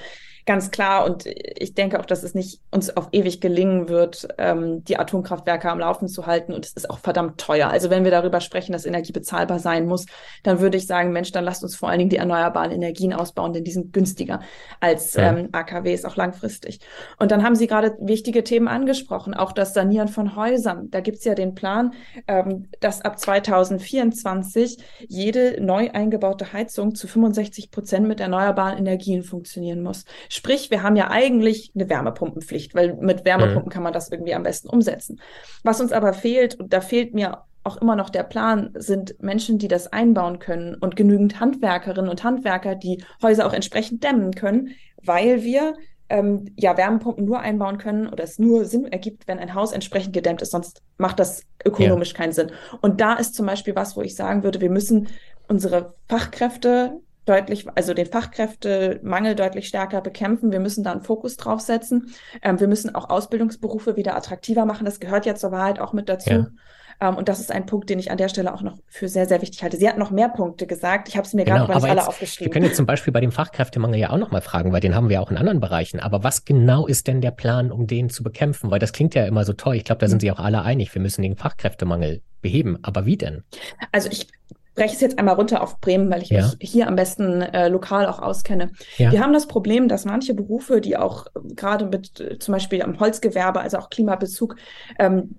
ganz 0.44 0.70
klar. 0.70 1.04
Und 1.04 1.26
ich 1.26 1.74
denke 1.74 2.00
auch, 2.00 2.06
dass 2.06 2.22
es 2.22 2.34
nicht 2.34 2.60
uns 2.70 2.94
auf 2.96 3.08
ewig 3.12 3.40
gelingen 3.40 3.88
wird, 3.88 4.28
ähm, 4.38 4.84
die 4.84 4.98
Atomkraftwerke 4.98 5.70
am 5.70 5.78
Laufen 5.78 6.08
zu 6.08 6.26
halten. 6.26 6.52
Und 6.52 6.66
es 6.66 6.72
ist 6.72 6.90
auch 6.90 6.98
verdammt 6.98 7.40
teuer. 7.40 7.68
Also 7.68 7.90
wenn 7.90 8.04
wir 8.04 8.10
darüber 8.10 8.40
sprechen, 8.40 8.72
dass 8.72 8.86
Energie 8.86 9.12
bezahlbar 9.12 9.58
sein 9.58 9.86
muss, 9.86 10.06
dann 10.42 10.60
würde 10.60 10.76
ich 10.76 10.86
sagen, 10.86 11.12
Mensch, 11.12 11.32
dann 11.32 11.44
lasst 11.44 11.62
uns 11.62 11.76
vor 11.76 11.88
allen 11.88 11.98
Dingen 11.98 12.10
die 12.10 12.16
erneuerbaren 12.16 12.72
Energien 12.72 13.12
ausbauen, 13.12 13.52
denn 13.52 13.64
die 13.64 13.70
sind 13.70 13.92
günstiger 13.92 14.40
als 14.80 15.14
ja. 15.14 15.30
ähm, 15.32 15.48
AKWs 15.52 16.04
auch 16.04 16.16
langfristig. 16.16 16.80
Und 17.18 17.30
dann 17.30 17.44
haben 17.44 17.54
Sie 17.54 17.66
gerade 17.66 17.96
wichtige 18.00 18.42
Themen 18.42 18.68
angesprochen, 18.68 19.34
auch 19.34 19.52
das 19.52 19.74
Sanieren 19.74 20.08
von 20.08 20.34
Häusern. 20.36 20.90
Da 20.90 21.00
gibt 21.00 21.18
es 21.18 21.24
ja 21.24 21.34
den 21.34 21.54
Plan, 21.54 21.92
ähm, 22.26 22.41
dass 22.80 23.00
ab 23.02 23.18
2024 23.18 24.78
jede 25.08 25.62
neu 25.62 25.90
eingebaute 25.90 26.52
Heizung 26.52 26.94
zu 26.94 27.06
65 27.06 27.70
Prozent 27.70 28.06
mit 28.06 28.20
erneuerbaren 28.20 28.78
Energien 28.78 29.22
funktionieren 29.22 29.82
muss. 29.82 30.04
Sprich, 30.28 30.70
wir 30.70 30.82
haben 30.82 30.96
ja 30.96 31.10
eigentlich 31.10 31.72
eine 31.74 31.88
Wärmepumpenpflicht, 31.88 32.74
weil 32.74 32.94
mit 32.94 33.24
Wärmepumpen 33.24 33.66
mhm. 33.66 33.70
kann 33.70 33.82
man 33.82 33.92
das 33.92 34.10
irgendwie 34.10 34.34
am 34.34 34.42
besten 34.42 34.68
umsetzen. 34.68 35.20
Was 35.62 35.80
uns 35.80 35.92
aber 35.92 36.12
fehlt, 36.12 36.54
und 36.58 36.72
da 36.72 36.80
fehlt 36.80 37.14
mir 37.14 37.42
auch 37.64 37.76
immer 37.76 37.96
noch 37.96 38.10
der 38.10 38.24
Plan, 38.24 38.70
sind 38.74 39.22
Menschen, 39.22 39.58
die 39.58 39.68
das 39.68 39.86
einbauen 39.86 40.38
können 40.38 40.74
und 40.74 40.96
genügend 40.96 41.38
Handwerkerinnen 41.40 42.10
und 42.10 42.24
Handwerker, 42.24 42.74
die 42.74 43.04
Häuser 43.22 43.46
auch 43.46 43.52
entsprechend 43.52 44.02
dämmen 44.02 44.32
können, 44.32 44.70
weil 45.04 45.42
wir 45.42 45.74
ähm, 46.12 46.44
ja 46.56 46.76
Wärmepumpen 46.76 47.24
nur 47.24 47.40
einbauen 47.40 47.78
können 47.78 48.06
oder 48.06 48.22
es 48.22 48.38
nur 48.38 48.66
Sinn 48.66 48.86
ergibt, 48.86 49.26
wenn 49.26 49.38
ein 49.38 49.54
Haus 49.54 49.72
entsprechend 49.72 50.12
gedämmt 50.12 50.42
ist, 50.42 50.50
sonst 50.50 50.82
macht 50.98 51.18
das 51.18 51.44
ökonomisch 51.64 52.10
ja. 52.12 52.18
keinen 52.18 52.32
Sinn. 52.32 52.52
Und 52.82 53.00
da 53.00 53.14
ist 53.14 53.34
zum 53.34 53.46
Beispiel 53.46 53.74
was, 53.74 53.96
wo 53.96 54.02
ich 54.02 54.14
sagen 54.14 54.42
würde, 54.42 54.60
wir 54.60 54.70
müssen 54.70 55.08
unsere 55.48 55.94
Fachkräfte 56.08 57.00
deutlich, 57.24 57.66
also 57.74 57.94
den 57.94 58.06
Fachkräftemangel 58.06 59.34
deutlich 59.34 59.68
stärker 59.68 60.00
bekämpfen. 60.00 60.52
Wir 60.52 60.60
müssen 60.60 60.84
da 60.84 60.92
einen 60.92 61.02
Fokus 61.02 61.36
drauf 61.36 61.60
setzen. 61.60 62.12
Ähm, 62.42 62.58
wir 62.58 62.68
müssen 62.68 62.94
auch 62.94 63.10
Ausbildungsberufe 63.10 63.96
wieder 63.96 64.16
attraktiver 64.16 64.64
machen. 64.64 64.84
Das 64.84 65.00
gehört 65.00 65.26
ja 65.26 65.34
zur 65.34 65.52
Wahrheit 65.52 65.78
auch 65.78 65.92
mit 65.92 66.08
dazu. 66.08 66.30
Ja. 66.30 66.46
Ähm, 67.00 67.16
und 67.16 67.28
das 67.28 67.40
ist 67.40 67.50
ein 67.50 67.66
Punkt, 67.66 67.90
den 67.90 67.98
ich 67.98 68.10
an 68.10 68.18
der 68.18 68.28
Stelle 68.28 68.52
auch 68.52 68.62
noch 68.62 68.78
für 68.86 69.08
sehr, 69.08 69.26
sehr 69.26 69.42
wichtig 69.42 69.62
halte. 69.62 69.76
Sie 69.76 69.88
hat 69.88 69.98
noch 69.98 70.10
mehr 70.10 70.28
Punkte 70.28 70.66
gesagt. 70.66 71.08
Ich 71.08 71.16
habe 71.16 71.26
es 71.26 71.34
mir 71.34 71.44
genau, 71.44 71.66
gerade 71.66 71.80
nicht 71.80 71.90
alle 71.90 72.06
aufgeschrieben. 72.06 72.46
Wir 72.46 72.52
können 72.52 72.66
jetzt 72.66 72.76
zum 72.76 72.86
Beispiel 72.86 73.12
bei 73.12 73.20
dem 73.20 73.32
Fachkräftemangel 73.32 73.98
ja 73.98 74.10
auch 74.10 74.18
noch 74.18 74.30
mal 74.30 74.40
fragen, 74.40 74.72
weil 74.72 74.80
den 74.80 74.94
haben 74.94 75.08
wir 75.08 75.20
auch 75.20 75.30
in 75.30 75.36
anderen 75.36 75.60
Bereichen. 75.60 76.00
Aber 76.00 76.22
was 76.22 76.44
genau 76.44 76.86
ist 76.86 77.08
denn 77.08 77.20
der 77.20 77.30
Plan, 77.32 77.72
um 77.72 77.86
den 77.86 78.08
zu 78.08 78.22
bekämpfen? 78.22 78.70
Weil 78.70 78.78
das 78.78 78.92
klingt 78.92 79.14
ja 79.14 79.24
immer 79.26 79.44
so 79.44 79.52
toll. 79.52 79.76
Ich 79.76 79.84
glaube, 79.84 80.00
da 80.00 80.08
sind 80.08 80.18
mhm. 80.18 80.20
sich 80.20 80.32
auch 80.32 80.38
alle 80.38 80.62
einig. 80.62 80.94
Wir 80.94 81.02
müssen 81.02 81.22
den 81.22 81.36
Fachkräftemangel 81.36 82.22
beheben. 82.40 82.78
Aber 82.82 83.06
wie 83.06 83.16
denn? 83.16 83.42
Also 83.90 84.08
ich 84.10 84.28
breche 84.74 84.94
es 84.94 85.00
jetzt 85.00 85.18
einmal 85.18 85.34
runter 85.34 85.62
auf 85.62 85.80
Bremen, 85.80 86.10
weil 86.10 86.22
ich 86.22 86.30
ja. 86.30 86.42
mich 86.42 86.56
hier 86.60 86.88
am 86.88 86.96
besten 86.96 87.42
äh, 87.42 87.68
lokal 87.68 88.06
auch 88.06 88.20
auskenne. 88.20 88.72
Ja. 88.96 89.12
Wir 89.12 89.20
haben 89.20 89.32
das 89.32 89.46
Problem, 89.46 89.88
dass 89.88 90.04
manche 90.04 90.34
Berufe, 90.34 90.80
die 90.80 90.96
auch 90.96 91.26
äh, 91.26 91.54
gerade 91.54 91.86
mit 91.86 92.20
äh, 92.20 92.38
zum 92.38 92.52
Beispiel 92.52 92.82
am 92.82 92.98
Holzgewerbe, 92.98 93.60
also 93.60 93.78
auch 93.78 93.90
Klimabezug, 93.90 94.56
ähm, 94.98 95.36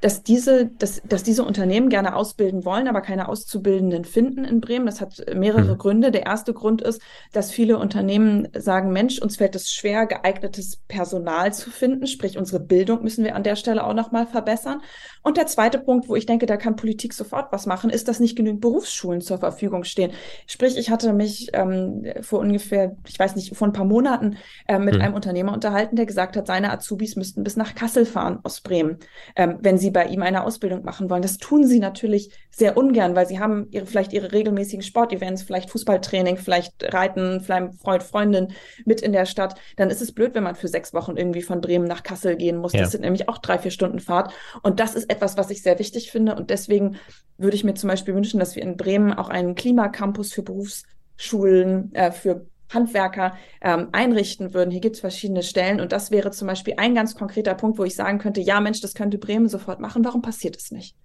dass 0.00 0.22
diese, 0.22 0.66
dass, 0.66 1.02
dass 1.04 1.22
diese 1.22 1.44
Unternehmen 1.44 1.88
gerne 1.88 2.14
ausbilden 2.14 2.64
wollen, 2.64 2.86
aber 2.86 3.00
keine 3.00 3.28
Auszubildenden 3.28 4.04
finden 4.04 4.44
in 4.44 4.60
Bremen. 4.60 4.86
Das 4.86 5.00
hat 5.00 5.24
mehrere 5.34 5.74
mhm. 5.74 5.78
Gründe. 5.78 6.10
Der 6.10 6.26
erste 6.26 6.52
Grund 6.52 6.82
ist, 6.82 7.02
dass 7.32 7.50
viele 7.50 7.78
Unternehmen 7.78 8.48
sagen, 8.56 8.92
Mensch, 8.92 9.18
uns 9.18 9.36
fällt 9.36 9.56
es 9.56 9.72
schwer, 9.72 10.06
geeignetes 10.06 10.76
Personal 10.88 11.52
zu 11.52 11.70
finden. 11.70 12.06
Sprich, 12.06 12.38
unsere 12.38 12.60
Bildung 12.60 13.02
müssen 13.02 13.24
wir 13.24 13.34
an 13.34 13.42
der 13.42 13.56
Stelle 13.56 13.84
auch 13.84 13.94
nochmal 13.94 14.26
verbessern. 14.26 14.82
Und 15.22 15.36
der 15.36 15.46
zweite 15.46 15.78
Punkt, 15.78 16.08
wo 16.08 16.16
ich 16.16 16.26
denke, 16.26 16.46
da 16.46 16.56
kann 16.56 16.76
Politik 16.76 17.12
sofort 17.12 17.52
was 17.52 17.66
machen, 17.66 17.90
ist, 17.90 18.08
dass 18.08 18.20
nicht 18.20 18.36
genügend 18.36 18.60
Berufsschulen 18.60 19.20
zur 19.20 19.38
Verfügung 19.38 19.84
stehen. 19.84 20.12
Sprich, 20.46 20.76
ich 20.76 20.90
hatte 20.90 21.12
mich 21.12 21.50
ähm, 21.52 22.04
vor 22.22 22.40
ungefähr, 22.40 22.96
ich 23.06 23.18
weiß 23.18 23.36
nicht, 23.36 23.56
vor 23.56 23.68
ein 23.68 23.72
paar 23.72 23.84
Monaten 23.84 24.36
äh, 24.66 24.78
mit 24.78 24.94
mhm. 24.94 25.00
einem 25.00 25.14
Unternehmer 25.14 25.52
unterhalten, 25.52 25.96
der 25.96 26.06
gesagt 26.06 26.36
hat, 26.36 26.46
seine 26.46 26.72
Azubis 26.72 27.16
müssten 27.16 27.44
bis 27.44 27.56
nach 27.56 27.74
Kassel 27.74 28.04
fahren 28.04 28.40
aus 28.42 28.60
Bremen, 28.60 28.98
ähm, 29.36 29.58
wenn 29.60 29.71
sie 29.78 29.90
bei 29.90 30.06
ihm 30.06 30.22
eine 30.22 30.44
Ausbildung 30.44 30.84
machen 30.84 31.10
wollen. 31.10 31.22
Das 31.22 31.38
tun 31.38 31.66
sie 31.66 31.78
natürlich 31.78 32.30
sehr 32.50 32.76
ungern, 32.76 33.14
weil 33.14 33.26
sie 33.26 33.38
haben 33.38 33.68
ihre, 33.70 33.86
vielleicht 33.86 34.12
ihre 34.12 34.32
regelmäßigen 34.32 34.82
Sportevents, 34.82 35.42
vielleicht 35.42 35.70
Fußballtraining, 35.70 36.36
vielleicht 36.36 36.92
Reiten, 36.92 37.40
vielleicht 37.40 37.74
Freund, 37.74 38.02
Freundin 38.02 38.48
mit 38.84 39.00
in 39.00 39.12
der 39.12 39.26
Stadt. 39.26 39.58
Dann 39.76 39.90
ist 39.90 40.02
es 40.02 40.12
blöd, 40.12 40.34
wenn 40.34 40.42
man 40.42 40.54
für 40.54 40.68
sechs 40.68 40.92
Wochen 40.94 41.16
irgendwie 41.16 41.42
von 41.42 41.60
Bremen 41.60 41.86
nach 41.86 42.02
Kassel 42.02 42.36
gehen 42.36 42.56
muss. 42.56 42.72
Ja. 42.72 42.80
Das 42.80 42.92
sind 42.92 43.02
nämlich 43.02 43.28
auch 43.28 43.38
drei, 43.38 43.58
vier 43.58 43.70
Stunden 43.70 44.00
Fahrt. 44.00 44.32
Und 44.62 44.80
das 44.80 44.94
ist 44.94 45.10
etwas, 45.10 45.36
was 45.36 45.50
ich 45.50 45.62
sehr 45.62 45.78
wichtig 45.78 46.10
finde. 46.10 46.34
Und 46.34 46.50
deswegen 46.50 46.96
würde 47.38 47.56
ich 47.56 47.64
mir 47.64 47.74
zum 47.74 47.88
Beispiel 47.88 48.14
wünschen, 48.14 48.40
dass 48.40 48.56
wir 48.56 48.62
in 48.62 48.76
Bremen 48.76 49.12
auch 49.12 49.28
einen 49.28 49.54
Klimacampus 49.54 50.32
für 50.32 50.42
Berufsschulen, 50.42 51.94
äh, 51.94 52.12
für 52.12 52.46
Handwerker 52.74 53.34
ähm, 53.60 53.88
einrichten 53.92 54.54
würden. 54.54 54.70
Hier 54.70 54.80
gibt 54.80 54.96
es 54.96 55.00
verschiedene 55.00 55.42
Stellen 55.42 55.80
und 55.80 55.92
das 55.92 56.10
wäre 56.10 56.30
zum 56.30 56.48
Beispiel 56.48 56.74
ein 56.76 56.94
ganz 56.94 57.14
konkreter 57.14 57.54
Punkt, 57.54 57.78
wo 57.78 57.84
ich 57.84 57.94
sagen 57.94 58.18
könnte, 58.18 58.40
ja 58.40 58.60
Mensch, 58.60 58.80
das 58.80 58.94
könnte 58.94 59.18
Bremen 59.18 59.48
sofort 59.48 59.80
machen. 59.80 60.04
Warum 60.04 60.22
passiert 60.22 60.56
es 60.56 60.70
nicht? 60.70 60.96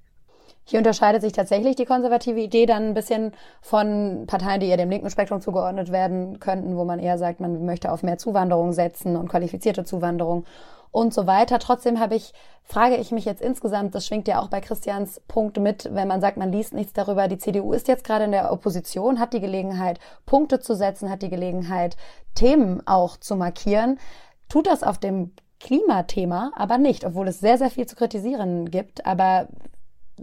Hier 0.70 0.80
unterscheidet 0.80 1.22
sich 1.22 1.32
tatsächlich 1.32 1.78
die 1.78 1.86
konservative 1.86 2.42
Idee 2.42 2.66
dann 2.66 2.90
ein 2.90 2.94
bisschen 2.94 3.32
von 3.62 4.26
Parteien, 4.28 4.60
die 4.60 4.68
eher 4.68 4.76
dem 4.76 4.90
linken 4.90 5.10
Spektrum 5.10 5.40
zugeordnet 5.40 5.94
werden 5.94 6.42
könnten, 6.42 6.76
wo 6.76 6.84
man 6.84 7.00
eher 7.00 7.18
sagt, 7.18 7.40
man 7.40 7.64
möchte 7.66 7.90
auf 7.90 8.04
mehr 8.04 8.18
Zuwanderung 8.18 8.74
setzen 8.74 9.16
und 9.16 9.30
qualifizierte 9.30 9.86
Zuwanderung 9.86 10.44
und 10.92 11.14
so 11.14 11.28
weiter. 11.28 11.60
Trotzdem 11.60 12.00
habe 12.00 12.16
ich, 12.16 12.34
frage 12.64 12.98
ich 12.98 13.12
mich 13.12 13.26
jetzt 13.26 13.42
insgesamt, 13.42 13.96
das 13.96 14.06
schwingt 14.06 14.28
ja 14.28 14.42
auch 14.42 14.50
bei 14.50 14.62
Christians 14.62 15.22
Punkt 15.28 15.58
mit, 15.60 15.90
wenn 15.94 16.08
man 16.08 16.22
sagt, 16.22 16.38
man 16.38 16.52
liest 16.52 16.74
nichts 16.74 16.94
darüber. 16.94 17.28
Die 17.28 17.38
CDU 17.38 17.74
ist 17.74 17.88
jetzt 17.88 18.04
gerade 18.04 18.26
in 18.26 18.32
der 18.32 18.52
Opposition, 18.52 19.20
hat 19.20 19.34
die 19.34 19.42
Gelegenheit, 19.42 20.00
Punkte 20.26 20.60
zu 20.60 20.76
setzen, 20.76 21.10
hat 21.10 21.22
die 21.22 21.30
Gelegenheit, 21.30 21.98
Themen 22.36 22.86
auch 22.86 23.18
zu 23.18 23.36
markieren. 23.36 24.00
Tut 24.50 24.68
das 24.68 24.84
auf 24.84 24.98
dem 24.98 25.32
Klimathema 25.60 26.52
aber 26.56 26.78
nicht, 26.78 27.04
obwohl 27.04 27.28
es 27.28 27.40
sehr, 27.40 27.58
sehr 27.58 27.70
viel 27.70 27.88
zu 27.88 27.96
kritisieren 27.96 28.70
gibt. 28.70 29.06
Aber 29.06 29.48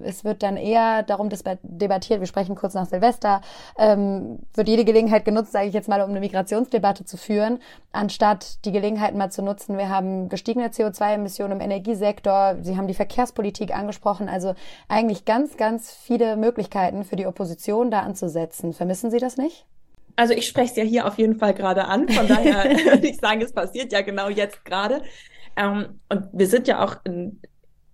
es 0.03 0.25
wird 0.25 0.43
dann 0.43 0.57
eher 0.57 1.03
darum 1.03 1.29
debattiert, 1.63 2.21
wir 2.21 2.27
sprechen 2.27 2.55
kurz 2.55 2.75
nach 2.75 2.87
Silvester, 2.87 3.41
ähm, 3.79 4.41
wird 4.55 4.69
jede 4.69 4.85
Gelegenheit 4.85 5.25
genutzt, 5.25 5.53
sage 5.53 5.69
ich 5.69 5.75
jetzt 5.75 5.89
mal, 5.89 6.01
um 6.03 6.11
eine 6.11 6.21
Migrationsdebatte 6.21 7.05
zu 7.05 7.17
führen, 7.17 7.59
anstatt 7.93 8.65
die 8.65 8.73
Gelegenheit 8.73 9.15
mal 9.15 9.31
zu 9.31 9.43
nutzen. 9.43 9.79
Wir 9.79 9.89
haben 9.89 10.29
gestiegene 10.29 10.69
CO2-Emissionen 10.69 11.53
im 11.53 11.61
Energiesektor, 11.61 12.57
Sie 12.63 12.77
haben 12.77 12.89
die 12.89 12.95
Verkehrspolitik 12.95 13.75
angesprochen, 13.75 14.29
also 14.29 14.55
eigentlich 14.89 15.25
ganz, 15.25 15.57
ganz 15.57 15.93
viele 15.93 16.37
Möglichkeiten 16.37 17.05
für 17.05 17.17
die 17.17 17.27
Opposition 17.27 17.91
da 17.91 18.01
anzusetzen. 18.01 18.73
Vermissen 18.73 19.11
Sie 19.11 19.19
das 19.19 19.37
nicht? 19.37 19.67
Also 20.17 20.33
ich 20.35 20.47
spreche 20.47 20.71
es 20.71 20.77
ja 20.77 20.85
hier 20.85 21.07
auf 21.07 21.19
jeden 21.19 21.39
Fall 21.39 21.55
gerade 21.55 21.87
an, 21.87 22.09
von 22.09 22.29
daher 22.29 22.65
würde 22.85 23.07
ich 23.07 23.19
sagen, 23.19 23.41
es 23.43 23.53
passiert 23.53 23.93
ja 23.93 24.03
genau 24.03 24.29
jetzt 24.29 24.65
gerade. 24.65 25.03
Ähm, 25.57 26.01
und 26.09 26.29
wir 26.33 26.47
sind 26.47 26.69
ja 26.69 26.85
auch 26.85 26.97
in, 27.05 27.41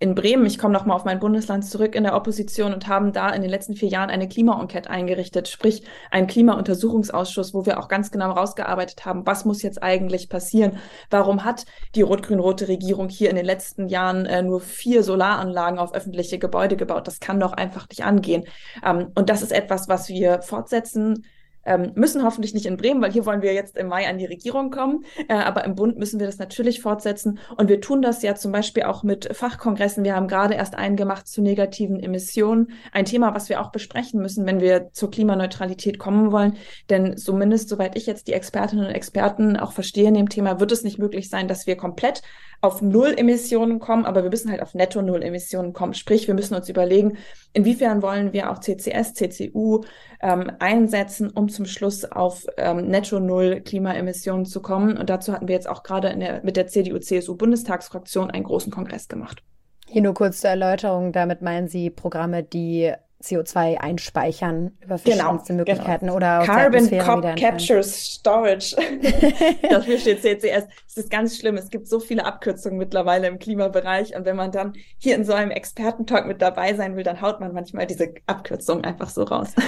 in 0.00 0.14
Bremen, 0.14 0.46
ich 0.46 0.58
komme 0.58 0.72
nochmal 0.72 0.96
auf 0.96 1.04
mein 1.04 1.20
Bundesland 1.20 1.62
zurück, 1.66 1.94
in 1.94 2.04
der 2.04 2.16
Opposition 2.16 2.72
und 2.72 2.88
haben 2.88 3.12
da 3.12 3.28
in 3.28 3.42
den 3.42 3.50
letzten 3.50 3.76
vier 3.76 3.90
Jahren 3.90 4.08
eine 4.08 4.28
Klima-Enquete 4.28 4.88
eingerichtet, 4.88 5.46
sprich 5.46 5.82
einen 6.10 6.26
Klimauntersuchungsausschuss, 6.26 7.52
wo 7.52 7.66
wir 7.66 7.78
auch 7.78 7.86
ganz 7.86 8.10
genau 8.10 8.32
rausgearbeitet 8.32 9.04
haben, 9.04 9.26
was 9.26 9.44
muss 9.44 9.60
jetzt 9.60 9.82
eigentlich 9.82 10.30
passieren? 10.30 10.78
Warum 11.10 11.44
hat 11.44 11.66
die 11.94 12.00
rot-grün-rote 12.00 12.66
Regierung 12.68 13.10
hier 13.10 13.28
in 13.28 13.36
den 13.36 13.44
letzten 13.44 13.88
Jahren 13.88 14.24
äh, 14.24 14.42
nur 14.42 14.62
vier 14.62 15.02
Solaranlagen 15.02 15.78
auf 15.78 15.92
öffentliche 15.92 16.38
Gebäude 16.38 16.78
gebaut? 16.78 17.06
Das 17.06 17.20
kann 17.20 17.38
doch 17.38 17.52
einfach 17.52 17.86
nicht 17.90 18.02
angehen. 18.02 18.44
Ähm, 18.82 19.12
und 19.14 19.28
das 19.28 19.42
ist 19.42 19.52
etwas, 19.52 19.86
was 19.88 20.08
wir 20.08 20.40
fortsetzen 20.40 21.26
ähm, 21.64 21.92
müssen 21.94 22.25
hoffentlich 22.25 22.55
nicht 22.55 22.66
in 22.66 22.77
Bremen, 22.77 23.03
weil 23.03 23.12
hier 23.12 23.27
wollen 23.27 23.42
wir 23.42 23.53
jetzt 23.53 23.77
im 23.77 23.88
Mai 23.88 24.09
an 24.09 24.18
die 24.18 24.27
Regierung 24.27 24.70
kommen. 24.70 25.05
Äh, 25.29 25.35
aber 25.35 25.64
im 25.64 25.75
Bund 25.75 25.99
müssen 25.99 26.18
wir 26.18 26.27
das 26.27 26.38
natürlich 26.38 26.81
fortsetzen. 26.81 27.38
Und 27.57 27.68
wir 27.68 27.81
tun 27.81 28.03
das 28.03 28.23
ja 28.23 28.35
zum 28.35 28.53
Beispiel 28.53 28.85
auch 28.85 29.03
mit 29.03 29.35
Fachkongressen. 29.35 30.05
Wir 30.05 30.14
haben 30.14 30.29
gerade 30.29 30.55
erst 30.55 30.75
einen 30.75 30.96
gemacht 30.96 31.29
zu 31.29 31.42
negativen 31.42 32.01
Emissionen. 32.01 32.73
Ein 32.92 33.05
Thema, 33.05 33.35
was 33.35 33.49
wir 33.49 33.61
auch 33.61 33.70
besprechen 33.70 34.20
müssen, 34.20 34.46
wenn 34.46 34.61
wir 34.61 34.90
zur 34.92 35.11
Klimaneutralität 35.11 35.99
kommen 35.99 36.33
wollen. 36.33 36.57
Denn 36.88 37.16
zumindest, 37.16 37.68
soweit 37.68 37.96
ich 37.96 38.07
jetzt 38.07 38.29
die 38.29 38.33
Expertinnen 38.33 38.87
und 38.87 38.92
Experten 38.92 39.57
auch 39.57 39.73
verstehe 39.73 40.09
in 40.09 40.14
dem 40.14 40.29
Thema, 40.29 40.61
wird 40.61 40.73
es 40.73 40.83
nicht 40.83 40.99
möglich 40.99 41.29
sein, 41.29 41.49
dass 41.49 41.66
wir 41.66 41.77
komplett 41.77 42.23
auf 42.62 42.83
Null 42.83 43.14
Emissionen 43.16 43.79
kommen, 43.79 44.05
aber 44.05 44.23
wir 44.23 44.31
müssen 44.31 44.51
halt 44.51 44.61
auf 44.61 44.75
Netto 44.75 45.01
Null 45.01 45.23
Emissionen 45.23 45.73
kommen. 45.73 45.94
Sprich, 45.94 46.27
wir 46.27 46.35
müssen 46.35 46.55
uns 46.55 46.68
überlegen, 46.68 47.16
inwiefern 47.53 48.03
wollen 48.03 48.33
wir 48.33 48.51
auch 48.51 48.59
CCS, 48.59 49.14
CCU 49.14 49.83
ähm, 50.20 50.53
einsetzen, 50.59 51.31
um 51.31 51.49
zum 51.49 51.64
Schluss 51.64 52.05
auf 52.05 52.46
ähm, 52.59 52.88
Netto 52.88 53.18
Null 53.18 53.62
Klimaemissionen 53.62 54.44
zu 54.44 54.61
kommen. 54.61 54.99
Und 54.99 55.09
dazu 55.09 55.33
hatten 55.33 55.49
wir 55.49 55.55
jetzt 55.55 55.68
auch 55.68 55.83
gerade 55.83 56.14
der, 56.16 56.42
mit 56.44 56.57
der 56.57 56.66
CDU-CSU-Bundestagsfraktion 56.66 58.31
einen 58.31 58.44
großen 58.44 58.70
Kongress 58.70 59.09
gemacht. 59.09 59.42
Hier 59.87 60.03
nur 60.03 60.14
kurz 60.14 60.40
zur 60.40 60.51
Erläuterung. 60.51 61.12
Damit 61.12 61.42
meinen 61.42 61.66
Sie 61.66 61.90
Programme, 61.90 62.42
die 62.42 62.92
CO2 63.22 63.78
einspeichern 63.78 64.72
über 64.80 64.96
genau, 64.96 65.16
verschiedenste 65.16 65.52
genau, 65.52 65.59
Möglichkeiten 65.59 66.06
genau. 66.06 66.16
oder 66.16 66.42
Carbon 66.44 67.37
Capture 67.37 67.83
Storage. 67.83 68.76
Dafür 69.70 69.98
steht 69.98 70.22
CCS. 70.22 70.66
Das 70.87 70.96
ist 70.96 71.11
ganz 71.11 71.38
schlimm. 71.38 71.56
Es 71.56 71.70
gibt 71.70 71.87
so 71.87 72.00
viele 72.00 72.24
Abkürzungen 72.24 72.78
mittlerweile 72.78 73.26
im 73.26 73.38
Klimabereich 73.38 74.16
und 74.16 74.24
wenn 74.24 74.37
man 74.37 74.52
dann 74.52 74.74
hier 74.98 75.16
in 75.16 75.24
so 75.24 75.33
einem 75.33 75.50
Expertentalk 75.50 76.26
mit 76.26 76.40
dabei 76.40 76.74
sein 76.74 76.96
will, 76.96 77.04
dann 77.04 77.20
haut 77.20 77.40
man 77.40 77.52
manchmal 77.52 77.87
diese 77.87 78.14
Abkürzungen 78.26 78.85
einfach 78.85 79.11
so 79.11 79.22
raus. 79.22 79.54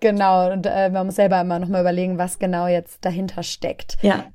Genau, 0.00 0.52
und 0.52 0.64
äh, 0.64 0.90
man 0.90 1.06
muss 1.06 1.16
selber 1.16 1.40
immer 1.40 1.58
nochmal 1.58 1.80
überlegen, 1.80 2.18
was 2.18 2.38
genau 2.38 2.68
jetzt 2.68 3.04
dahinter 3.04 3.42
steckt. 3.42 3.96
Ja. 4.00 4.26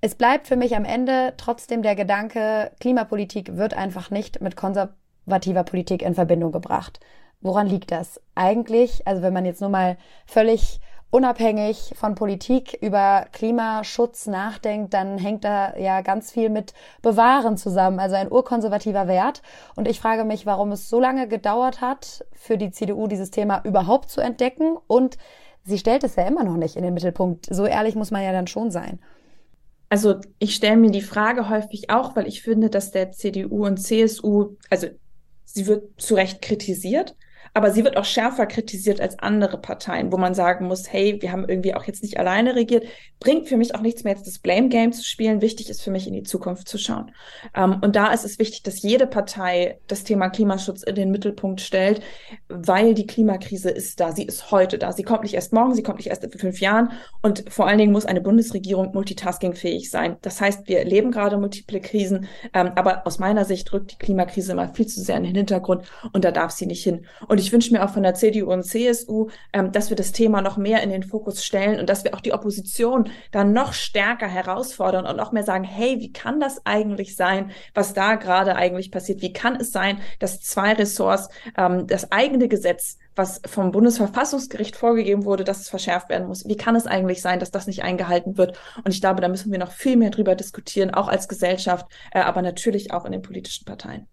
Es 0.00 0.14
bleibt 0.14 0.46
für 0.46 0.56
mich 0.56 0.76
am 0.76 0.84
Ende 0.84 1.34
trotzdem 1.36 1.82
der 1.82 1.94
Gedanke, 1.94 2.70
Klimapolitik 2.80 3.56
wird 3.56 3.74
einfach 3.74 4.10
nicht 4.10 4.40
mit 4.40 4.56
konservativer 4.56 5.64
Politik 5.64 6.02
in 6.02 6.14
Verbindung 6.14 6.52
gebracht. 6.52 7.00
Woran 7.44 7.66
liegt 7.66 7.92
das? 7.92 8.22
Eigentlich, 8.34 9.06
also 9.06 9.20
wenn 9.20 9.34
man 9.34 9.44
jetzt 9.44 9.60
nur 9.60 9.68
mal 9.68 9.98
völlig 10.24 10.80
unabhängig 11.10 11.92
von 11.94 12.14
Politik 12.14 12.78
über 12.80 13.26
Klimaschutz 13.32 14.26
nachdenkt, 14.26 14.94
dann 14.94 15.18
hängt 15.18 15.44
da 15.44 15.76
ja 15.76 16.00
ganz 16.00 16.32
viel 16.32 16.48
mit 16.48 16.72
Bewahren 17.02 17.58
zusammen, 17.58 18.00
also 18.00 18.16
ein 18.16 18.32
urkonservativer 18.32 19.08
Wert. 19.08 19.42
Und 19.76 19.86
ich 19.86 20.00
frage 20.00 20.24
mich, 20.24 20.46
warum 20.46 20.72
es 20.72 20.88
so 20.88 20.98
lange 20.98 21.28
gedauert 21.28 21.82
hat, 21.82 22.24
für 22.32 22.56
die 22.56 22.70
CDU 22.70 23.08
dieses 23.08 23.30
Thema 23.30 23.60
überhaupt 23.62 24.08
zu 24.08 24.22
entdecken. 24.22 24.78
Und 24.86 25.18
sie 25.64 25.76
stellt 25.76 26.02
es 26.02 26.16
ja 26.16 26.26
immer 26.26 26.44
noch 26.44 26.56
nicht 26.56 26.76
in 26.76 26.82
den 26.82 26.94
Mittelpunkt. 26.94 27.46
So 27.50 27.66
ehrlich 27.66 27.94
muss 27.94 28.10
man 28.10 28.22
ja 28.22 28.32
dann 28.32 28.46
schon 28.46 28.70
sein. 28.70 29.00
Also 29.90 30.16
ich 30.38 30.54
stelle 30.54 30.78
mir 30.78 30.90
die 30.90 31.02
Frage 31.02 31.50
häufig 31.50 31.90
auch, 31.90 32.16
weil 32.16 32.26
ich 32.26 32.40
finde, 32.40 32.70
dass 32.70 32.90
der 32.90 33.12
CDU 33.12 33.66
und 33.66 33.76
CSU, 33.76 34.56
also 34.70 34.86
sie 35.44 35.66
wird 35.66 36.00
zu 36.00 36.14
Recht 36.14 36.40
kritisiert, 36.40 37.14
aber 37.54 37.70
sie 37.70 37.84
wird 37.84 37.96
auch 37.96 38.04
schärfer 38.04 38.46
kritisiert 38.46 39.00
als 39.00 39.18
andere 39.20 39.58
Parteien, 39.58 40.10
wo 40.10 40.16
man 40.16 40.34
sagen 40.34 40.66
muss, 40.66 40.92
hey, 40.92 41.22
wir 41.22 41.30
haben 41.30 41.48
irgendwie 41.48 41.74
auch 41.74 41.84
jetzt 41.84 42.02
nicht 42.02 42.18
alleine 42.18 42.56
regiert. 42.56 42.84
Bringt 43.20 43.48
für 43.48 43.56
mich 43.56 43.76
auch 43.76 43.80
nichts 43.80 44.02
mehr, 44.02 44.12
jetzt 44.12 44.26
das 44.26 44.40
Blame 44.40 44.68
Game 44.68 44.92
zu 44.92 45.04
spielen. 45.04 45.40
Wichtig 45.40 45.70
ist 45.70 45.80
für 45.80 45.92
mich, 45.92 46.08
in 46.08 46.14
die 46.14 46.24
Zukunft 46.24 46.66
zu 46.68 46.78
schauen. 46.78 47.12
Ähm, 47.54 47.78
und 47.80 47.94
da 47.94 48.12
ist 48.12 48.24
es 48.24 48.40
wichtig, 48.40 48.64
dass 48.64 48.82
jede 48.82 49.06
Partei 49.06 49.78
das 49.86 50.02
Thema 50.02 50.30
Klimaschutz 50.30 50.82
in 50.82 50.96
den 50.96 51.12
Mittelpunkt 51.12 51.60
stellt, 51.60 52.02
weil 52.48 52.92
die 52.92 53.06
Klimakrise 53.06 53.70
ist 53.70 54.00
da. 54.00 54.10
Sie 54.10 54.24
ist 54.24 54.50
heute 54.50 54.76
da. 54.76 54.92
Sie 54.92 55.04
kommt 55.04 55.22
nicht 55.22 55.34
erst 55.34 55.52
morgen, 55.52 55.74
sie 55.74 55.84
kommt 55.84 55.98
nicht 55.98 56.08
erst 56.08 56.24
in 56.24 56.32
fünf 56.32 56.60
Jahren. 56.60 56.90
Und 57.22 57.44
vor 57.48 57.68
allen 57.68 57.78
Dingen 57.78 57.92
muss 57.92 58.04
eine 58.04 58.20
Bundesregierung 58.20 58.92
multitaskingfähig 58.92 59.90
sein. 59.90 60.16
Das 60.22 60.40
heißt, 60.40 60.66
wir 60.66 60.80
erleben 60.80 61.12
gerade 61.12 61.36
multiple 61.36 61.80
Krisen, 61.80 62.26
ähm, 62.52 62.72
aber 62.74 63.06
aus 63.06 63.20
meiner 63.20 63.44
Sicht 63.44 63.72
rückt 63.72 63.92
die 63.92 63.98
Klimakrise 63.98 64.52
immer 64.52 64.74
viel 64.74 64.86
zu 64.86 65.00
sehr 65.00 65.16
in 65.18 65.22
den 65.22 65.36
Hintergrund 65.36 65.86
und 66.12 66.24
da 66.24 66.32
darf 66.32 66.50
sie 66.50 66.66
nicht 66.66 66.82
hin. 66.82 67.06
Und 67.28 67.38
ich 67.43 67.43
wünsche 67.52 67.72
mir 67.72 67.84
auch 67.84 67.90
von 67.90 68.02
der 68.02 68.14
CDU 68.14 68.52
und 68.52 68.64
CSU, 68.64 69.28
ähm, 69.52 69.72
dass 69.72 69.90
wir 69.90 69.96
das 69.96 70.12
Thema 70.12 70.42
noch 70.42 70.56
mehr 70.56 70.82
in 70.82 70.90
den 70.90 71.02
Fokus 71.02 71.44
stellen 71.44 71.80
und 71.80 71.88
dass 71.88 72.04
wir 72.04 72.14
auch 72.14 72.20
die 72.20 72.32
Opposition 72.32 73.10
dann 73.30 73.52
noch 73.52 73.72
stärker 73.72 74.28
herausfordern 74.28 75.06
und 75.06 75.16
noch 75.16 75.32
mehr 75.32 75.44
sagen, 75.44 75.64
hey, 75.64 75.98
wie 76.00 76.12
kann 76.12 76.40
das 76.40 76.64
eigentlich 76.64 77.16
sein, 77.16 77.50
was 77.74 77.94
da 77.94 78.14
gerade 78.16 78.56
eigentlich 78.56 78.90
passiert? 78.90 79.22
Wie 79.22 79.32
kann 79.32 79.56
es 79.56 79.72
sein, 79.72 80.00
dass 80.18 80.40
zwei 80.40 80.72
Ressorts 80.72 81.28
ähm, 81.56 81.86
das 81.86 82.12
eigene 82.12 82.48
Gesetz 82.48 82.98
was 83.16 83.40
vom 83.46 83.70
Bundesverfassungsgericht 83.70 84.76
vorgegeben 84.76 85.24
wurde, 85.24 85.44
dass 85.44 85.60
es 85.60 85.68
verschärft 85.68 86.08
werden 86.08 86.26
muss. 86.26 86.46
Wie 86.46 86.56
kann 86.56 86.76
es 86.76 86.86
eigentlich 86.86 87.22
sein, 87.22 87.38
dass 87.38 87.50
das 87.50 87.66
nicht 87.66 87.82
eingehalten 87.82 88.38
wird? 88.38 88.58
Und 88.84 88.92
ich 88.92 89.00
glaube, 89.00 89.20
da 89.20 89.28
müssen 89.28 89.52
wir 89.52 89.58
noch 89.58 89.72
viel 89.72 89.96
mehr 89.96 90.10
drüber 90.10 90.34
diskutieren, 90.34 90.92
auch 90.92 91.08
als 91.08 91.28
Gesellschaft, 91.28 91.86
äh, 92.12 92.20
aber 92.20 92.42
natürlich 92.42 92.92
auch 92.92 93.04
in 93.04 93.12
den 93.12 93.22
politischen 93.22 93.64
Parteien. 93.64 94.08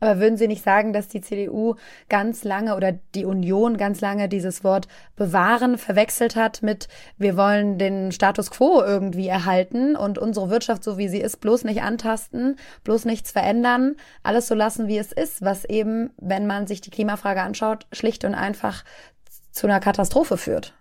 Aber 0.00 0.20
würden 0.20 0.36
Sie 0.36 0.46
nicht 0.46 0.62
sagen, 0.62 0.92
dass 0.92 1.08
die 1.08 1.22
CDU 1.22 1.74
ganz 2.08 2.44
lange 2.44 2.76
oder 2.76 2.92
die 3.14 3.24
Union 3.24 3.76
ganz 3.78 4.00
lange 4.00 4.28
dieses 4.28 4.62
Wort 4.62 4.88
bewahren 5.16 5.78
verwechselt 5.78 6.36
hat 6.36 6.62
mit 6.62 6.88
wir 7.16 7.36
wollen 7.36 7.78
den 7.78 8.12
Status 8.12 8.50
quo 8.50 8.82
irgendwie 8.82 9.28
erhalten 9.28 9.96
und 9.96 10.18
unsere 10.18 10.50
Wirtschaft 10.50 10.84
so 10.84 10.98
wie 10.98 11.08
sie 11.08 11.20
ist 11.20 11.40
bloß 11.40 11.64
nicht 11.64 11.82
antasten, 11.82 12.56
bloß 12.84 13.06
nichts 13.06 13.30
verändern, 13.30 13.96
alles 14.22 14.48
so 14.48 14.54
lassen 14.54 14.86
wie 14.88 14.98
es 14.98 15.12
ist, 15.12 15.42
was 15.42 15.64
eben, 15.64 16.10
wenn 16.18 16.46
man 16.46 16.66
sich 16.66 16.80
die 16.80 16.90
Klimafrage 16.90 17.40
anschaut, 17.40 17.86
schlicht 17.92 18.24
und 18.24 18.34
einfach 18.34 18.84
zu 19.50 19.66
einer 19.66 19.80
Katastrophe 19.80 20.36
führt? 20.36 20.74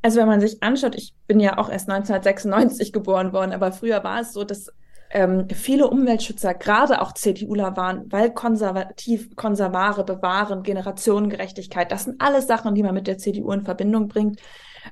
Also 0.00 0.20
wenn 0.20 0.28
man 0.28 0.40
sich 0.40 0.62
anschaut, 0.62 0.94
ich 0.94 1.12
bin 1.26 1.40
ja 1.40 1.58
auch 1.58 1.68
erst 1.68 1.90
1996 1.90 2.92
geboren 2.92 3.32
worden, 3.32 3.52
aber 3.52 3.72
früher 3.72 4.02
war 4.04 4.20
es 4.20 4.32
so, 4.32 4.44
dass 4.44 4.72
ähm, 5.10 5.48
viele 5.48 5.88
Umweltschützer, 5.88 6.54
gerade 6.54 7.00
auch 7.00 7.12
CDUler 7.12 7.76
waren, 7.76 8.10
weil 8.12 8.30
konservativ, 8.30 9.34
konservare, 9.36 10.04
bewahren, 10.04 10.62
Generationengerechtigkeit, 10.62 11.90
das 11.90 12.04
sind 12.04 12.20
alles 12.20 12.46
Sachen, 12.46 12.74
die 12.74 12.82
man 12.82 12.94
mit 12.94 13.06
der 13.06 13.18
CDU 13.18 13.52
in 13.52 13.64
Verbindung 13.64 14.08
bringt. 14.08 14.40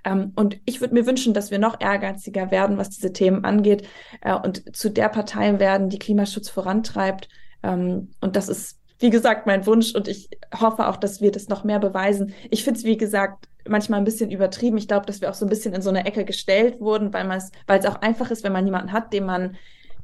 Ähm, 0.04 0.32
und 0.36 0.58
ich 0.64 0.80
würde 0.80 0.94
mir 0.94 1.06
wünschen, 1.06 1.34
dass 1.34 1.50
wir 1.50 1.58
noch 1.58 1.80
ehrgeiziger 1.80 2.50
werden, 2.50 2.78
was 2.78 2.90
diese 2.90 3.12
Themen 3.12 3.44
angeht 3.44 3.86
äh, 4.22 4.34
und 4.34 4.76
zu 4.76 4.90
der 4.90 5.08
Partei 5.08 5.58
werden, 5.58 5.88
die 5.88 5.98
Klimaschutz 5.98 6.48
vorantreibt. 6.48 7.28
Ähm, 7.62 8.10
und 8.20 8.36
das 8.36 8.48
ist, 8.48 8.78
wie 8.98 9.10
gesagt, 9.10 9.46
mein 9.46 9.66
Wunsch 9.66 9.94
und 9.94 10.08
ich 10.08 10.30
hoffe 10.58 10.88
auch, 10.88 10.96
dass 10.96 11.20
wir 11.20 11.30
das 11.30 11.48
noch 11.48 11.64
mehr 11.64 11.78
beweisen. 11.78 12.32
Ich 12.50 12.64
finde 12.64 12.78
es, 12.78 12.84
wie 12.84 12.96
gesagt, 12.96 13.48
manchmal 13.68 14.00
ein 14.00 14.04
bisschen 14.04 14.30
übertrieben. 14.30 14.78
Ich 14.78 14.88
glaube, 14.88 15.06
dass 15.06 15.20
wir 15.20 15.30
auch 15.30 15.34
so 15.34 15.44
ein 15.44 15.50
bisschen 15.50 15.74
in 15.74 15.82
so 15.82 15.90
eine 15.90 16.06
Ecke 16.06 16.24
gestellt 16.24 16.80
wurden, 16.80 17.12
weil 17.12 17.30
es, 17.32 17.50
weil 17.66 17.78
es 17.78 17.86
auch 17.86 18.00
einfach 18.00 18.30
ist, 18.30 18.44
wenn 18.44 18.52
man 18.52 18.64
jemanden 18.64 18.92
hat, 18.92 19.12
dem 19.12 19.26
man 19.26 19.56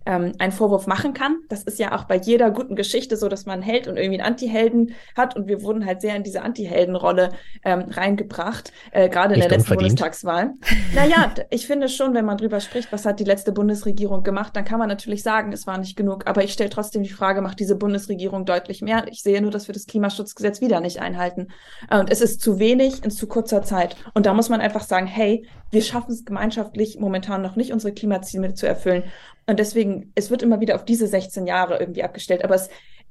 ähm, 0.07 0.33
einen 0.38 0.53
Vorwurf 0.53 0.87
machen 0.87 1.15
kann. 1.15 1.37
Das 1.49 1.62
ist 1.62 1.79
ja 1.79 1.97
auch 1.97 2.05
bei 2.05 2.17
jeder 2.17 2.51
guten 2.51 2.77
Geschichte 2.77 3.17
so, 3.17 3.29
dass 3.29 3.47
man 3.47 3.55
einen 3.55 3.62
Held 3.62 3.88
und 3.88 3.97
irgendwie 3.97 4.21
einen 4.21 4.33
Anti-Helden 4.33 4.95
hat. 5.17 5.37
Und 5.37 5.49
wir 5.49 5.62
wurden 5.62 5.87
halt 5.87 6.01
sehr 6.01 6.17
in 6.17 6.23
diese 6.23 6.43
Anti-Helden-Rolle 6.43 7.31
ähm, 7.65 7.87
reingebracht, 7.91 8.73
äh, 8.93 9.09
gerade 9.09 9.35
in 9.35 9.41
der 9.41 9.51
letzten 9.51 9.69
verdient. 9.69 9.91
Bundestagswahl. 9.91 10.55
naja, 10.95 11.33
ich 11.51 11.67
finde 11.67 11.88
schon, 11.88 12.15
wenn 12.15 12.25
man 12.25 12.37
drüber 12.38 12.61
spricht, 12.61 12.93
was 12.93 13.07
hat 13.07 13.21
die 13.21 13.25
letzte 13.25 13.53
Bundesregierung 13.53 14.23
gemacht, 14.23 14.57
dann 14.57 14.65
kann 14.65 14.79
man 14.79 14.88
natürlich 14.88 15.23
sagen, 15.23 15.53
es 15.53 15.67
war 15.67 15.79
nicht 15.79 15.97
genug. 15.97 16.27
Aber 16.27 16.43
ich 16.43 16.53
stelle 16.53 16.71
trotzdem 16.71 17.03
die 17.03 17.11
Frage, 17.11 17.43
macht 17.43 17.61
diese 17.61 17.77
Bundesregierung 17.77 18.45
deutlich 18.45 18.83
mehr? 18.83 19.05
Ich 19.09 19.23
sehe 19.23 19.41
nur, 19.41 19.51
dass 19.51 19.69
wir 19.69 19.73
das 19.73 19.87
Klimaschutzgesetz 19.87 20.61
wieder 20.61 20.81
nicht 20.81 21.01
einhalten. 21.01 21.49
Und 21.91 22.11
es 22.11 22.21
ist 22.21 22.41
zu 22.41 22.59
wenig 22.59 23.05
in 23.05 23.11
zu 23.11 23.27
kurzer 23.27 23.62
Zeit. 23.62 23.97
Und 24.15 24.27
da 24.27 24.35
muss 24.35 24.49
man 24.49 24.61
einfach 24.61 24.83
sagen, 24.83 25.07
hey, 25.07 25.47
wir 25.71 25.83
schaffen 25.83 26.12
es 26.12 26.25
gemeinschaftlich 26.25 26.99
momentan 27.01 27.43
noch 27.43 27.57
nicht, 27.57 27.73
unsere 27.73 27.95
Klimaziele 27.95 28.55
zu 28.55 28.67
erfüllen. 28.67 29.05
Und 29.46 29.59
deswegen, 29.59 30.12
es 30.14 30.31
wird 30.31 30.42
immer 30.42 30.61
wieder 30.61 30.74
auf 30.74 30.85
diese 30.85 31.07
16 31.07 31.46
Jahre 31.46 31.78
irgendwie 31.78 32.02
abgestellt. 32.02 32.44
Aber 32.44 32.55
es, 32.55 32.68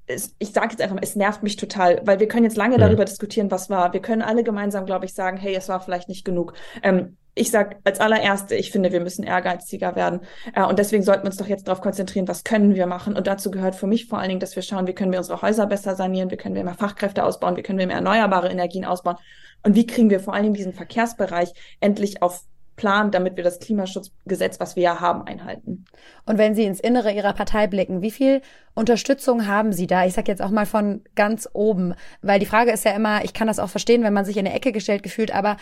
es 0.08 0.36
ich 0.40 0.52
sage 0.52 0.70
jetzt 0.72 0.82
einfach 0.82 0.96
mal, 0.96 1.04
es 1.04 1.16
nervt 1.16 1.44
mich 1.44 1.56
total, 1.56 2.02
weil 2.06 2.20
wir 2.20 2.28
können 2.28 2.46
jetzt 2.46 2.58
lange 2.58 2.78
ja. 2.78 2.86
darüber 2.86 3.06
diskutieren, 3.06 3.52
was 3.52 3.70
war. 3.70 3.94
Wir 3.94 4.02
können 4.02 4.22
alle 4.22 4.44
gemeinsam, 4.44 4.86
glaube 4.86 5.06
ich, 5.06 5.14
sagen, 5.14 5.38
hey, 5.38 5.56
es 5.56 5.70
war 5.70 5.82
vielleicht 5.82 6.10
nicht 6.10 6.26
genug. 6.26 6.54
Ähm, 6.84 7.18
ich 7.34 7.50
sage 7.50 7.78
als 7.86 8.00
allererste, 8.00 8.56
ich 8.56 8.72
finde, 8.72 8.92
wir 8.92 9.00
müssen 9.00 9.24
ehrgeiziger 9.24 9.96
werden. 9.96 10.22
Äh, 10.54 10.64
und 10.64 10.80
deswegen 10.80 11.04
sollten 11.04 11.24
wir 11.24 11.28
uns 11.28 11.38
doch 11.38 11.48
jetzt 11.48 11.68
darauf 11.68 11.82
konzentrieren, 11.82 12.28
was 12.28 12.44
können 12.44 12.76
wir 12.76 12.88
machen. 12.88 13.16
Und 13.16 13.28
dazu 13.28 13.52
gehört 13.52 13.76
für 13.76 13.88
mich 13.88 14.08
vor 14.08 14.20
allen 14.20 14.30
Dingen, 14.30 14.42
dass 14.42 14.56
wir 14.56 14.64
schauen, 14.64 14.88
wie 14.88 14.94
können 14.94 15.12
wir 15.12 15.20
unsere 15.20 15.42
Häuser 15.42 15.66
besser 15.66 15.96
sanieren, 15.96 16.30
wie 16.32 16.38
können 16.38 16.56
wir 16.56 16.64
mehr 16.64 16.74
Fachkräfte 16.74 17.24
ausbauen, 17.24 17.56
wie 17.56 17.62
können 17.62 17.80
wir 17.80 17.88
mehr 17.88 17.98
erneuerbare 17.98 18.50
Energien 18.50 18.86
ausbauen. 18.86 19.18
Und 19.64 19.76
wie 19.76 19.86
kriegen 19.86 20.10
wir 20.10 20.20
vor 20.20 20.34
allen 20.34 20.44
Dingen 20.44 20.56
diesen 20.56 20.74
Verkehrsbereich 20.74 21.54
endlich 21.80 22.22
auf 22.22 22.44
Plan, 22.82 23.12
damit 23.12 23.38
wir 23.38 23.44
das 23.44 23.60
Klimaschutzgesetz, 23.60 24.60
was 24.60 24.76
wir 24.76 24.82
ja 24.82 25.00
haben, 25.00 25.22
einhalten. 25.22 25.86
Und 26.26 26.40
wenn 26.40 26.56
Sie 26.56 26.64
ins 26.64 26.80
Innere 26.80 27.12
Ihrer 27.12 27.34
Partei 27.34 27.68
blicken, 27.68 28.02
wie 28.02 28.10
viel 28.10 28.42
Unterstützung 28.74 29.46
haben 29.46 29.72
Sie 29.72 29.86
da? 29.86 30.04
Ich 30.08 30.14
sage 30.14 30.32
jetzt 30.32 30.42
auch 30.42 30.50
mal 30.50 30.66
von 30.66 31.04
ganz 31.14 31.48
oben, 31.54 31.94
weil 32.24 32.40
die 32.40 32.48
Frage 32.48 32.72
ist 32.72 32.84
ja 32.84 32.94
immer, 32.94 33.24
ich 33.24 33.36
kann 33.36 33.46
das 33.46 33.60
auch 33.60 33.70
verstehen, 33.70 34.02
wenn 34.02 34.14
man 34.14 34.26
sich 34.26 34.36
in 34.36 34.48
eine 34.48 34.56
Ecke 34.56 34.72
gestellt 34.72 35.04
gefühlt, 35.04 35.32
aber 35.32 35.58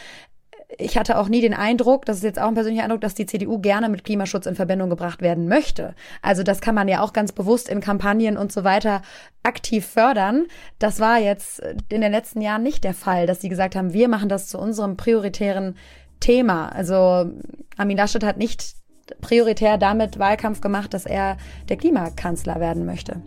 ich 0.78 0.98
hatte 0.98 1.18
auch 1.18 1.28
nie 1.28 1.42
den 1.42 1.54
Eindruck, 1.54 2.06
das 2.06 2.18
ist 2.18 2.24
jetzt 2.24 2.40
auch 2.40 2.48
ein 2.48 2.54
persönlicher 2.54 2.84
Eindruck, 2.84 3.02
dass 3.02 3.16
die 3.16 3.26
CDU 3.26 3.60
gerne 3.60 3.90
mit 3.90 4.06
Klimaschutz 4.06 4.46
in 4.46 4.56
Verbindung 4.56 4.90
gebracht 4.90 5.22
werden 5.22 5.50
möchte. 5.50 5.96
Also 6.22 6.44
das 6.44 6.62
kann 6.62 6.76
man 6.76 6.88
ja 6.88 7.02
auch 7.02 7.12
ganz 7.12 7.34
bewusst 7.34 7.68
in 7.68 7.82
Kampagnen 7.82 8.38
und 8.38 8.54
so 8.54 8.64
weiter 8.64 9.02
aktiv 9.44 9.86
fördern. 9.86 10.46
Das 10.78 11.00
war 11.02 11.18
jetzt 11.18 11.62
in 11.90 12.00
den 12.00 12.12
letzten 12.12 12.40
Jahren 12.40 12.64
nicht 12.64 12.86
der 12.86 12.94
Fall, 12.94 13.26
dass 13.26 13.42
sie 13.42 13.50
gesagt 13.50 13.76
haben, 13.76 13.92
wir 13.92 14.08
machen 14.08 14.30
das 14.30 14.48
zu 14.48 14.58
unserem 14.58 14.96
prioritären 14.96 15.76
Thema. 16.20 16.70
Also 16.70 17.32
Armin 17.78 17.98
Laschet 17.98 18.24
hat 18.24 18.38
nicht 18.38 18.76
prioritär 19.22 19.78
damit 19.78 20.20
Wahlkampf 20.20 20.62
gemacht, 20.62 20.94
dass 20.94 21.06
er 21.06 21.38
der 21.68 21.78
Klimakanzler 21.78 22.60
werden 22.60 22.86
möchte. 22.86 23.22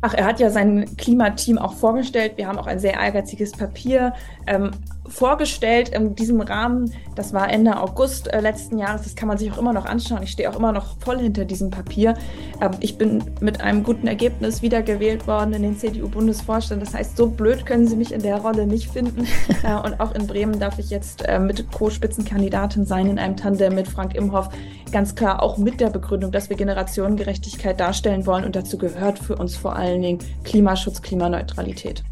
Ach, 0.00 0.12
er 0.12 0.26
hat 0.26 0.38
ja 0.38 0.50
sein 0.50 0.96
Klimateam 0.98 1.56
auch 1.56 1.72
vorgestellt. 1.72 2.32
Wir 2.36 2.46
haben 2.46 2.58
auch 2.58 2.66
ein 2.66 2.78
sehr 2.78 2.94
ehrgeiziges 2.94 3.52
Papier 3.52 4.12
ähm, 4.46 4.70
vorgestellt 5.08 5.90
in 5.90 6.14
diesem 6.14 6.40
Rahmen. 6.40 6.92
Das 7.14 7.32
war 7.32 7.50
Ende 7.50 7.80
August 7.80 8.32
äh, 8.32 8.40
letzten 8.40 8.78
Jahres. 8.78 9.02
Das 9.02 9.14
kann 9.14 9.28
man 9.28 9.38
sich 9.38 9.52
auch 9.52 9.58
immer 9.58 9.72
noch 9.72 9.84
anschauen. 9.84 10.22
Ich 10.22 10.30
stehe 10.30 10.50
auch 10.50 10.56
immer 10.56 10.72
noch 10.72 10.98
voll 10.98 11.18
hinter 11.18 11.44
diesem 11.44 11.70
Papier. 11.70 12.14
Ähm, 12.60 12.72
ich 12.80 12.96
bin 12.96 13.22
mit 13.40 13.60
einem 13.60 13.82
guten 13.82 14.06
Ergebnis 14.06 14.62
wiedergewählt 14.62 15.26
worden 15.26 15.52
in 15.52 15.62
den 15.62 15.78
CDU-Bundesvorstand. 15.78 16.80
Das 16.80 16.94
heißt, 16.94 17.16
so 17.16 17.26
blöd 17.26 17.66
können 17.66 17.86
Sie 17.86 17.96
mich 17.96 18.12
in 18.12 18.22
der 18.22 18.38
Rolle 18.38 18.66
nicht 18.66 18.90
finden. 18.90 19.26
äh, 19.62 19.74
und 19.74 20.00
auch 20.00 20.14
in 20.14 20.26
Bremen 20.26 20.58
darf 20.58 20.78
ich 20.78 20.90
jetzt 20.90 21.26
äh, 21.26 21.38
mit 21.38 21.70
Co-Spitzenkandidatin 21.70 22.86
sein 22.86 23.08
in 23.08 23.18
einem 23.18 23.36
Tandem 23.36 23.74
mit 23.74 23.88
Frank 23.88 24.14
Imhoff. 24.14 24.48
Ganz 24.90 25.14
klar 25.14 25.42
auch 25.42 25.58
mit 25.58 25.80
der 25.80 25.90
Begründung, 25.90 26.32
dass 26.32 26.48
wir 26.48 26.56
Generationengerechtigkeit 26.56 27.78
darstellen 27.78 28.26
wollen. 28.26 28.44
Und 28.44 28.56
dazu 28.56 28.78
gehört 28.78 29.18
für 29.18 29.36
uns 29.36 29.56
vor 29.56 29.76
allen 29.76 30.02
Dingen 30.02 30.18
Klimaschutz, 30.44 31.02
Klimaneutralität. 31.02 32.04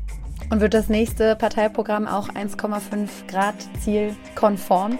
Und 0.53 0.61
wird 0.61 0.75
das 0.75 0.91
nächste 0.91 1.35
Parteiprogramm 1.35 2.07
auch 2.07 2.29
1,5 2.29 3.09
Grad 3.27 3.55
Ziel 3.81 4.15
konform? 4.35 4.99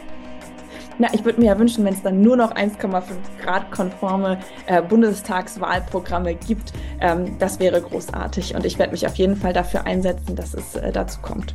Na, 0.99 1.09
ich 1.13 1.27
würde 1.27 1.41
mir 1.41 1.49
ja 1.49 1.59
wünschen, 1.59 1.85
wenn 1.85 1.93
es 1.93 2.01
dann 2.01 2.23
nur 2.23 2.39
noch 2.39 2.55
1,5 2.55 3.03
Grad 3.43 3.71
konforme 3.71 4.39
äh, 4.65 4.81
Bundestagswahlprogramme 4.81 6.37
gibt. 6.37 6.73
Ähm, 7.03 7.37
das 7.39 7.61
wäre 7.61 7.83
großartig 7.83 8.55
und 8.55 8.65
ich 8.65 8.79
werde 8.79 8.93
mich 8.93 9.07
auf 9.07 9.17
jeden 9.17 9.37
Fall 9.37 9.53
dafür 9.53 9.85
einsetzen, 9.85 10.37
dass 10.37 10.55
es 10.55 10.75
äh, 10.75 10.91
dazu 10.91 11.21
kommt. 11.21 11.55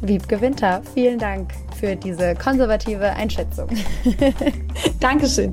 Wiebke 0.00 0.40
Winter, 0.40 0.82
vielen 0.92 1.20
Dank 1.20 1.52
für 1.78 1.94
diese 1.94 2.34
konservative 2.34 3.10
Einschätzung. 3.10 3.68
Dankeschön. 4.98 5.52